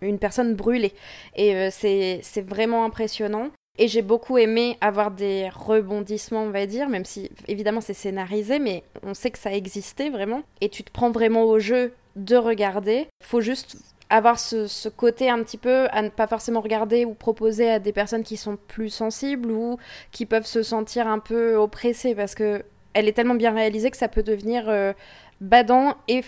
une 0.00 0.18
personne 0.18 0.54
brûlée. 0.54 0.94
Et 1.36 1.54
euh, 1.54 1.68
c'est 1.70 2.22
vraiment 2.46 2.84
impressionnant. 2.84 3.50
Et 3.78 3.88
j'ai 3.88 4.02
beaucoup 4.02 4.36
aimé 4.36 4.76
avoir 4.82 5.10
des 5.10 5.48
rebondissements, 5.48 6.42
on 6.42 6.50
va 6.50 6.66
dire, 6.66 6.90
même 6.90 7.06
si 7.06 7.30
évidemment 7.48 7.80
c'est 7.80 7.94
scénarisé, 7.94 8.58
mais 8.58 8.82
on 9.02 9.14
sait 9.14 9.30
que 9.30 9.38
ça 9.38 9.52
existait 9.52 10.10
vraiment. 10.10 10.42
Et 10.60 10.68
tu 10.68 10.84
te 10.84 10.90
prends 10.90 11.10
vraiment 11.10 11.44
au 11.44 11.58
jeu 11.58 11.94
de 12.16 12.36
regarder. 12.36 13.06
Faut 13.22 13.40
juste 13.40 13.76
avoir 14.10 14.38
ce, 14.38 14.88
côté 14.90 15.30
un 15.30 15.42
petit 15.42 15.56
peu 15.56 15.88
à 15.90 16.02
ne 16.02 16.10
pas 16.10 16.26
forcément 16.26 16.60
regarder 16.60 17.06
ou 17.06 17.14
proposer 17.14 17.70
à 17.70 17.78
des 17.78 17.94
personnes 17.94 18.24
qui 18.24 18.36
sont 18.36 18.58
plus 18.68 18.90
sensibles 18.90 19.50
ou 19.50 19.78
qui 20.10 20.26
peuvent 20.26 20.44
se 20.44 20.62
sentir 20.62 21.08
un 21.08 21.18
peu 21.18 21.56
oppressées 21.56 22.14
parce 22.14 22.34
que 22.34 22.62
elle 22.94 23.08
est 23.08 23.12
tellement 23.12 23.34
bien 23.34 23.54
réalisée 23.54 23.90
que 23.90 23.96
ça 23.96 24.08
peut 24.08 24.22
devenir 24.22 24.64
euh, 24.68 24.92
badant 25.40 25.96
et, 26.08 26.22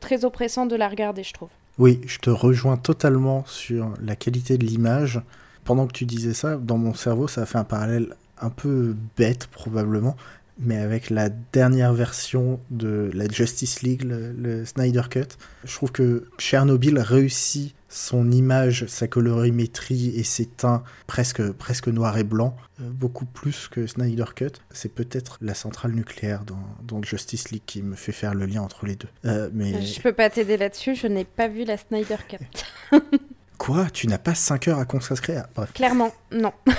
très 0.00 0.24
oppressant 0.24 0.66
de 0.66 0.76
la 0.76 0.88
regarder, 0.88 1.22
je 1.22 1.32
trouve. 1.32 1.48
Oui, 1.78 2.00
je 2.06 2.18
te 2.18 2.30
rejoins 2.30 2.76
totalement 2.76 3.44
sur 3.46 3.94
la 4.02 4.14
qualité 4.16 4.58
de 4.58 4.64
l'image. 4.64 5.20
Pendant 5.64 5.86
que 5.86 5.92
tu 5.92 6.04
disais 6.04 6.34
ça, 6.34 6.56
dans 6.56 6.76
mon 6.76 6.94
cerveau, 6.94 7.28
ça 7.28 7.42
a 7.42 7.46
fait 7.46 7.58
un 7.58 7.64
parallèle 7.64 8.14
un 8.40 8.50
peu 8.50 8.96
bête 9.16 9.46
probablement, 9.46 10.16
mais 10.58 10.76
avec 10.76 11.10
la 11.10 11.28
dernière 11.28 11.92
version 11.92 12.60
de 12.70 13.10
la 13.14 13.28
Justice 13.28 13.82
League, 13.82 14.02
le, 14.04 14.64
Snyder 14.64 15.02
Cut, 15.10 15.36
je 15.64 15.74
trouve 15.74 15.92
que 15.92 16.24
Chernobyl 16.38 16.98
réussit 16.98 17.74
son 17.88 18.30
image, 18.30 18.86
sa 18.86 19.06
colorimétrie 19.06 20.14
et 20.16 20.22
ses 20.22 20.46
teints 20.46 20.82
presque, 21.06 21.52
presque 21.52 21.88
noir 21.88 22.16
et 22.16 22.24
blanc, 22.24 22.56
euh, 22.80 22.84
beaucoup 22.88 23.26
plus 23.26 23.68
que 23.68 23.86
Snyder 23.86 24.24
Cut. 24.34 24.52
C'est 24.70 24.94
peut-être 24.94 25.38
la 25.42 25.54
centrale 25.54 25.92
nucléaire 25.92 26.44
dans, 26.44 26.64
dans, 26.82 27.02
Justice 27.02 27.50
League 27.50 27.62
qui 27.66 27.82
me 27.82 27.94
fait 27.94 28.12
faire 28.12 28.34
le 28.34 28.46
lien 28.46 28.62
entre 28.62 28.86
les 28.86 28.96
deux. 28.96 29.08
Euh, 29.26 29.50
mais... 29.52 29.82
Je 29.82 30.00
peux 30.00 30.14
pas 30.14 30.30
t'aider 30.30 30.56
là-dessus, 30.56 30.94
je 30.94 31.06
n'ai 31.06 31.24
pas 31.24 31.48
vu 31.48 31.64
la 31.64 31.76
Snyder 31.76 32.16
Cut. 32.28 32.98
Quoi? 33.58 33.88
Tu 33.92 34.06
n'as 34.06 34.18
pas 34.18 34.34
5 34.34 34.68
heures 34.68 34.78
à 34.78 34.84
consacrer 34.86 35.36
à... 35.36 35.48
Bref. 35.54 35.72
Clairement, 35.74 36.12
non. 36.32 36.52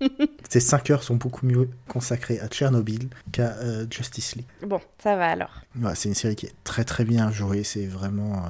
Ces 0.48 0.60
5 0.60 0.90
heures 0.90 1.02
sont 1.02 1.16
beaucoup 1.16 1.46
mieux 1.46 1.68
consacrées 1.88 2.40
à 2.40 2.48
Tchernobyl 2.48 3.08
qu'à 3.32 3.54
euh, 3.58 3.86
Justice 3.90 4.36
League. 4.36 4.46
Bon, 4.66 4.80
ça 5.02 5.16
va 5.16 5.28
alors. 5.28 5.62
c'est 5.94 6.08
une 6.08 6.14
série 6.14 6.36
qui 6.36 6.46
est 6.46 6.54
très 6.64 6.84
très 6.84 7.04
bien 7.04 7.30
jouée. 7.30 7.64
C'est 7.64 7.86
vraiment 7.86 8.44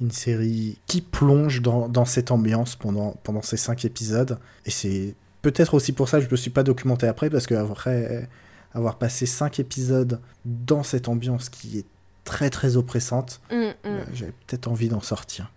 une 0.00 0.10
série 0.10 0.78
qui 0.86 1.00
plonge 1.00 1.62
dans, 1.62 2.04
cette 2.04 2.30
ambiance 2.30 2.76
pendant, 2.76 3.16
pendant 3.22 3.42
ces 3.42 3.56
cinq 3.56 3.84
épisodes. 3.84 4.38
Et 4.66 4.70
c'est 4.70 5.14
peut-être 5.42 5.74
aussi 5.74 5.92
pour 5.92 6.08
ça 6.08 6.18
que 6.18 6.24
je 6.24 6.28
ne 6.28 6.32
me 6.32 6.36
suis 6.36 6.50
pas 6.50 6.62
documenté 6.62 7.06
après, 7.06 7.30
parce 7.30 7.46
qu'après 7.46 8.28
avoir 8.74 8.98
passé 8.98 9.26
cinq 9.26 9.60
épisodes 9.60 10.20
dans 10.44 10.82
cette 10.82 11.08
ambiance 11.08 11.48
qui 11.48 11.78
est 11.78 11.86
très 12.24 12.50
très 12.50 12.76
oppressante, 12.76 13.40
mm, 13.50 13.56
mm. 13.56 13.72
Euh, 13.84 14.04
j'avais 14.12 14.32
peut-être 14.46 14.68
envie 14.68 14.88
d'en 14.88 15.00
sortir. 15.00 15.52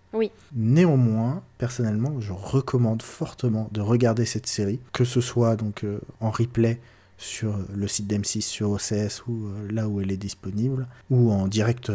Néanmoins, 0.54 1.42
personnellement, 1.58 2.20
je 2.20 2.32
recommande 2.32 3.02
fortement 3.02 3.68
de 3.72 3.80
regarder 3.80 4.24
cette 4.24 4.46
série, 4.46 4.80
que 4.92 5.04
ce 5.04 5.20
soit 5.20 5.56
donc 5.56 5.84
euh, 5.84 6.00
en 6.20 6.30
replay 6.30 6.80
sur 7.18 7.56
le 7.74 7.88
site 7.88 8.06
d'M6 8.06 8.42
sur 8.42 8.70
OCS 8.70 9.26
ou 9.26 9.46
euh, 9.46 9.72
là 9.72 9.88
où 9.88 10.00
elle 10.00 10.12
est 10.12 10.16
disponible, 10.16 10.86
ou 11.10 11.30
en 11.30 11.48
direct 11.48 11.90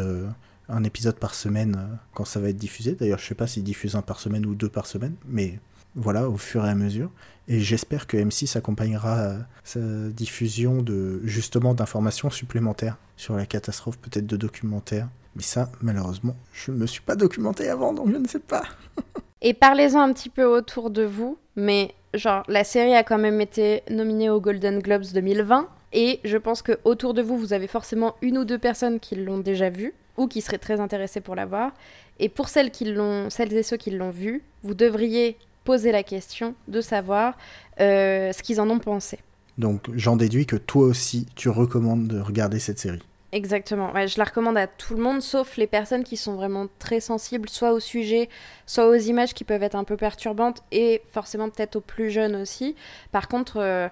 un 0.72 0.84
épisode 0.84 1.16
par 1.16 1.34
semaine 1.34 1.76
euh, 1.78 1.94
quand 2.14 2.24
ça 2.24 2.40
va 2.40 2.48
être 2.48 2.56
diffusé. 2.56 2.94
D'ailleurs, 2.94 3.18
je 3.18 3.26
sais 3.26 3.34
pas 3.34 3.46
s'ils 3.46 3.64
diffusent 3.64 3.94
un 3.94 4.02
par 4.02 4.18
semaine 4.18 4.46
ou 4.46 4.54
deux 4.54 4.68
par 4.68 4.86
semaine, 4.86 5.14
mais 5.26 5.60
voilà, 5.94 6.28
au 6.28 6.36
fur 6.36 6.64
et 6.64 6.68
à 6.68 6.74
mesure. 6.74 7.10
Et 7.48 7.60
j'espère 7.60 8.06
que 8.06 8.16
M6 8.16 8.56
accompagnera 8.56 9.18
euh, 9.18 9.38
sa 9.64 9.80
diffusion 9.80 10.80
de 10.80 11.20
justement 11.24 11.74
d'informations 11.74 12.30
supplémentaires 12.30 12.96
sur 13.16 13.36
la 13.36 13.46
catastrophe, 13.46 13.98
peut-être 13.98 14.26
de 14.26 14.36
documentaires. 14.36 15.08
Mais 15.34 15.42
ça, 15.42 15.70
malheureusement, 15.80 16.36
je 16.52 16.70
ne 16.70 16.76
me 16.76 16.86
suis 16.86 17.00
pas 17.00 17.16
documenté 17.16 17.68
avant, 17.68 17.92
donc 17.92 18.10
je 18.10 18.16
ne 18.16 18.28
sais 18.28 18.38
pas. 18.38 18.64
et 19.42 19.54
parlez-en 19.54 20.00
un 20.00 20.12
petit 20.12 20.28
peu 20.28 20.44
autour 20.44 20.90
de 20.90 21.02
vous, 21.02 21.38
mais 21.56 21.94
genre, 22.14 22.42
la 22.48 22.64
série 22.64 22.94
a 22.94 23.02
quand 23.02 23.18
même 23.18 23.40
été 23.40 23.82
nominée 23.90 24.30
aux 24.30 24.40
Golden 24.40 24.80
Globes 24.80 25.06
2020. 25.12 25.68
Et 25.94 26.20
je 26.24 26.38
pense 26.38 26.62
que 26.62 26.78
autour 26.84 27.12
de 27.12 27.22
vous, 27.22 27.36
vous 27.36 27.52
avez 27.52 27.66
forcément 27.66 28.14
une 28.22 28.38
ou 28.38 28.44
deux 28.44 28.58
personnes 28.58 28.98
qui 28.98 29.16
l'ont 29.16 29.38
déjà 29.38 29.68
vue 29.68 29.94
ou 30.16 30.26
qui 30.26 30.40
seraient 30.40 30.58
très 30.58 30.80
intéressés 30.80 31.20
pour 31.20 31.34
la 31.34 31.46
voir. 31.46 31.72
Et 32.18 32.28
pour 32.28 32.48
celles, 32.48 32.70
qui 32.70 32.86
l'ont, 32.86 33.30
celles 33.30 33.52
et 33.52 33.62
ceux 33.62 33.76
qui 33.76 33.90
l'ont 33.90 34.10
vu, 34.10 34.42
vous 34.62 34.74
devriez 34.74 35.36
poser 35.64 35.92
la 35.92 36.02
question 36.02 36.54
de 36.68 36.80
savoir 36.80 37.36
euh, 37.80 38.32
ce 38.32 38.42
qu'ils 38.42 38.60
en 38.60 38.68
ont 38.70 38.78
pensé. 38.78 39.18
Donc 39.58 39.90
j'en 39.94 40.16
déduis 40.16 40.46
que 40.46 40.56
toi 40.56 40.84
aussi, 40.84 41.26
tu 41.34 41.48
recommandes 41.48 42.08
de 42.08 42.20
regarder 42.20 42.58
cette 42.58 42.78
série. 42.78 43.02
Exactement, 43.34 43.90
je 44.06 44.18
la 44.18 44.24
recommande 44.24 44.58
à 44.58 44.66
tout 44.66 44.94
le 44.94 45.02
monde, 45.02 45.22
sauf 45.22 45.56
les 45.56 45.66
personnes 45.66 46.04
qui 46.04 46.18
sont 46.18 46.34
vraiment 46.34 46.66
très 46.78 47.00
sensibles, 47.00 47.48
soit 47.48 47.72
au 47.72 47.80
sujet, 47.80 48.28
soit 48.66 48.86
aux 48.86 48.94
images 48.94 49.32
qui 49.32 49.44
peuvent 49.44 49.62
être 49.62 49.74
un 49.74 49.84
peu 49.84 49.96
perturbantes, 49.96 50.62
et 50.70 51.00
forcément 51.12 51.48
peut-être 51.48 51.76
aux 51.76 51.80
plus 51.80 52.10
jeunes 52.10 52.36
aussi. 52.36 52.76
Par 53.10 53.28
contre, 53.28 53.56
euh, 53.56 53.88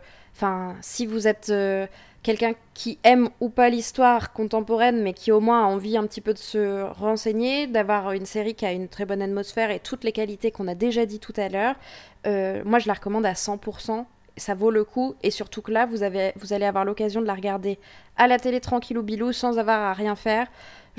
si 0.83 1.07
vous 1.07 1.27
êtes 1.27 1.49
euh, 1.49 1.87
quelqu'un 2.23 2.53
qui 2.75 2.99
aime 3.03 3.31
ou 3.41 3.49
pas 3.49 3.71
l'histoire 3.71 4.33
contemporaine, 4.33 5.03
mais 5.03 5.13
qui 5.13 5.33
au 5.33 5.41
moins 5.41 5.63
a 5.63 5.67
envie 5.67 5.97
un 5.97 6.07
petit 6.07 6.21
peu 6.21 6.35
de 6.35 6.39
se 6.39 6.83
renseigner, 6.83 7.67
d'avoir 7.67 8.13
une 8.13 8.27
série 8.27 8.55
qui 8.55 8.67
a 8.67 8.73
une 8.73 8.89
très 8.89 9.05
bonne 9.05 9.23
atmosphère 9.23 9.71
et 9.71 9.81
toutes 9.81 10.05
les 10.05 10.13
qualités 10.13 10.51
qu'on 10.51 10.69
a 10.69 10.75
déjà 10.75 11.07
dit 11.07 11.19
tout 11.19 11.35
à 11.37 11.49
l'heure, 11.49 11.77
euh, 12.27 12.63
moi 12.65 12.79
je 12.79 12.89
la 12.89 12.95
recommande 12.95 13.27
à 13.27 13.33
100%. 13.33 14.05
Ça 14.37 14.55
vaut 14.55 14.71
le 14.71 14.85
coup 14.85 15.15
et 15.23 15.31
surtout 15.31 15.61
que 15.61 15.73
là 15.73 15.87
vous, 15.87 16.03
avez, 16.03 16.33
vous 16.37 16.53
allez 16.53 16.65
avoir 16.65 16.85
l'occasion 16.85 17.21
de 17.21 17.27
la 17.27 17.35
regarder 17.35 17.79
à 18.17 18.27
la 18.27 18.39
télé 18.39 18.61
tranquille 18.61 18.97
ou 18.97 19.03
bilou 19.03 19.33
sans 19.33 19.59
avoir 19.59 19.81
à 19.81 19.93
rien 19.93 20.17
faire. 20.17 20.47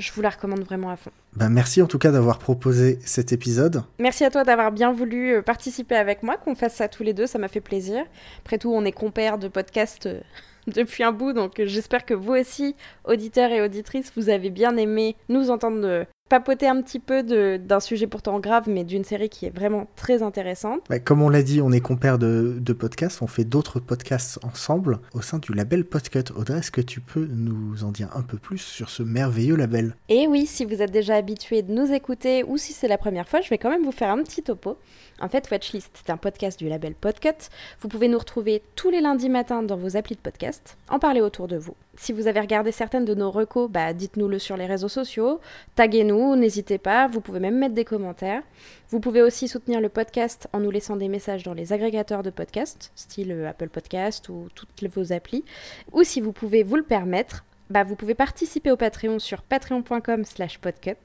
Je 0.02 0.12
vous 0.12 0.20
la 0.20 0.30
recommande 0.30 0.60
vraiment 0.60 0.90
à 0.90 0.96
fond. 0.96 1.12
Ben, 1.36 1.48
merci 1.48 1.80
en 1.80 1.86
tout 1.86 1.98
cas 1.98 2.10
d'avoir 2.10 2.38
proposé 2.38 2.98
cet 3.04 3.32
épisode. 3.32 3.84
Merci 3.98 4.24
à 4.24 4.30
toi 4.30 4.44
d'avoir 4.44 4.72
bien 4.72 4.92
voulu 4.92 5.36
euh, 5.36 5.42
participer 5.42 5.94
avec 5.94 6.22
moi, 6.22 6.36
qu'on 6.36 6.54
fasse 6.54 6.74
ça 6.74 6.88
tous 6.88 7.02
les 7.02 7.14
deux, 7.14 7.26
ça 7.26 7.38
m'a 7.38 7.48
fait 7.48 7.60
plaisir. 7.60 8.04
Après 8.40 8.58
tout, 8.58 8.72
on 8.72 8.84
est 8.84 8.92
compères 8.92 9.38
de 9.38 9.48
podcast 9.48 10.06
euh, 10.06 10.20
depuis 10.66 11.04
un 11.04 11.12
bout, 11.12 11.32
donc 11.32 11.62
j'espère 11.64 12.04
que 12.04 12.14
vous 12.14 12.32
aussi, 12.32 12.74
auditeurs 13.04 13.50
et 13.50 13.62
auditrices, 13.62 14.12
vous 14.16 14.28
avez 14.28 14.50
bien 14.50 14.76
aimé 14.76 15.16
nous 15.28 15.50
entendre 15.50 16.04
papoter 16.32 16.66
un 16.66 16.80
petit 16.80 16.98
peu 16.98 17.22
d'un 17.58 17.80
sujet 17.80 18.06
pourtant 18.06 18.40
grave, 18.40 18.64
mais 18.66 18.84
d'une 18.84 19.04
série 19.04 19.28
qui 19.28 19.44
est 19.44 19.54
vraiment 19.54 19.86
très 19.96 20.22
intéressante. 20.22 20.80
Bah, 20.88 20.98
comme 20.98 21.20
on 21.20 21.28
l'a 21.28 21.42
dit, 21.42 21.60
on 21.60 21.70
est 21.72 21.80
compères 21.82 22.16
de, 22.16 22.56
de 22.58 22.72
podcasts, 22.72 23.20
on 23.20 23.26
fait 23.26 23.44
d'autres 23.44 23.80
podcasts 23.80 24.38
ensemble 24.42 25.00
au 25.12 25.20
sein 25.20 25.38
du 25.38 25.52
label 25.52 25.84
Podcut. 25.84 26.32
Audrey, 26.34 26.60
est-ce 26.60 26.70
que 26.70 26.80
tu 26.80 27.02
peux 27.02 27.28
nous 27.30 27.84
en 27.84 27.90
dire 27.90 28.08
un 28.14 28.22
peu 28.22 28.38
plus 28.38 28.56
sur 28.56 28.88
ce 28.88 29.02
merveilleux 29.02 29.56
label? 29.56 29.94
Et 30.08 30.26
oui, 30.26 30.46
si 30.46 30.64
vous 30.64 30.80
êtes 30.80 30.90
déjà 30.90 31.16
habitué 31.16 31.60
de 31.60 31.70
nous 31.70 31.92
écouter 31.92 32.44
ou 32.44 32.56
si 32.56 32.72
c'est 32.72 32.88
la 32.88 32.96
première 32.96 33.28
fois, 33.28 33.42
je 33.42 33.50
vais 33.50 33.58
quand 33.58 33.68
même 33.68 33.84
vous 33.84 33.92
faire 33.92 34.08
un 34.08 34.22
petit 34.22 34.42
topo. 34.42 34.78
En 35.20 35.28
fait, 35.28 35.50
Watchlist, 35.50 35.90
c'est 35.92 36.10
un 36.10 36.16
podcast 36.16 36.58
du 36.58 36.66
label 36.66 36.94
Podcut. 36.94 37.50
Vous 37.80 37.88
pouvez 37.88 38.08
nous 38.08 38.18
retrouver 38.18 38.62
tous 38.74 38.88
les 38.88 39.02
lundis 39.02 39.28
matins 39.28 39.62
dans 39.62 39.76
vos 39.76 39.98
applis 39.98 40.16
de 40.16 40.20
podcast, 40.20 40.78
en 40.88 40.98
parler 40.98 41.20
autour 41.20 41.46
de 41.46 41.58
vous. 41.58 41.76
Si 41.94 42.12
vous 42.12 42.26
avez 42.26 42.40
regardé 42.40 42.72
certaines 42.72 43.04
de 43.04 43.14
nos 43.14 43.30
recos, 43.30 43.70
bah, 43.70 43.92
dites-nous-le 43.92 44.38
sur 44.38 44.56
les 44.56 44.64
réseaux 44.64 44.88
sociaux, 44.88 45.40
taguez-nous, 45.74 46.36
n'hésitez 46.36 46.78
pas, 46.78 47.06
vous 47.06 47.20
pouvez 47.20 47.38
même 47.38 47.58
mettre 47.58 47.74
des 47.74 47.84
commentaires. 47.84 48.42
Vous 48.88 48.98
pouvez 48.98 49.20
aussi 49.20 49.46
soutenir 49.46 49.80
le 49.80 49.90
podcast 49.90 50.48
en 50.54 50.60
nous 50.60 50.70
laissant 50.70 50.96
des 50.96 51.08
messages 51.08 51.42
dans 51.42 51.52
les 51.52 51.72
agrégateurs 51.74 52.22
de 52.22 52.30
podcasts, 52.30 52.92
style 52.94 53.32
euh, 53.32 53.48
Apple 53.48 53.68
Podcast 53.68 54.30
ou 54.30 54.48
toutes 54.54 54.88
vos 54.88 55.12
applis. 55.12 55.44
Ou 55.92 56.02
si 56.02 56.22
vous 56.22 56.32
pouvez 56.32 56.62
vous 56.62 56.76
le 56.76 56.82
permettre, 56.82 57.44
bah, 57.70 57.84
vous 57.84 57.96
pouvez 57.96 58.14
participer 58.14 58.70
au 58.70 58.76
Patreon 58.76 59.18
sur 59.18 59.42
patreon.com 59.42 60.24
slash 60.24 60.58
podcut, 60.58 60.96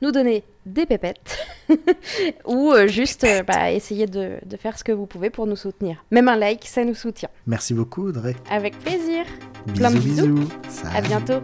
nous 0.00 0.12
donner 0.12 0.44
des 0.66 0.86
pépettes, 0.86 1.38
ou 2.46 2.72
euh, 2.72 2.86
juste 2.86 3.24
euh, 3.24 3.42
bah, 3.42 3.72
essayer 3.72 4.06
de, 4.06 4.38
de, 4.44 4.56
faire 4.56 4.78
ce 4.78 4.84
que 4.84 4.92
vous 4.92 5.06
pouvez 5.06 5.30
pour 5.30 5.46
nous 5.46 5.56
soutenir. 5.56 6.04
Même 6.10 6.28
un 6.28 6.36
like, 6.36 6.64
ça 6.66 6.84
nous 6.84 6.94
soutient. 6.94 7.30
Merci 7.46 7.74
beaucoup 7.74 8.08
Audrey. 8.08 8.36
Avec 8.50 8.78
plaisir. 8.78 9.24
Bisous, 9.66 9.76
Plein 9.76 9.90
de 9.90 9.98
bisous. 9.98 10.48
À 10.94 11.00
bientôt. 11.00 11.42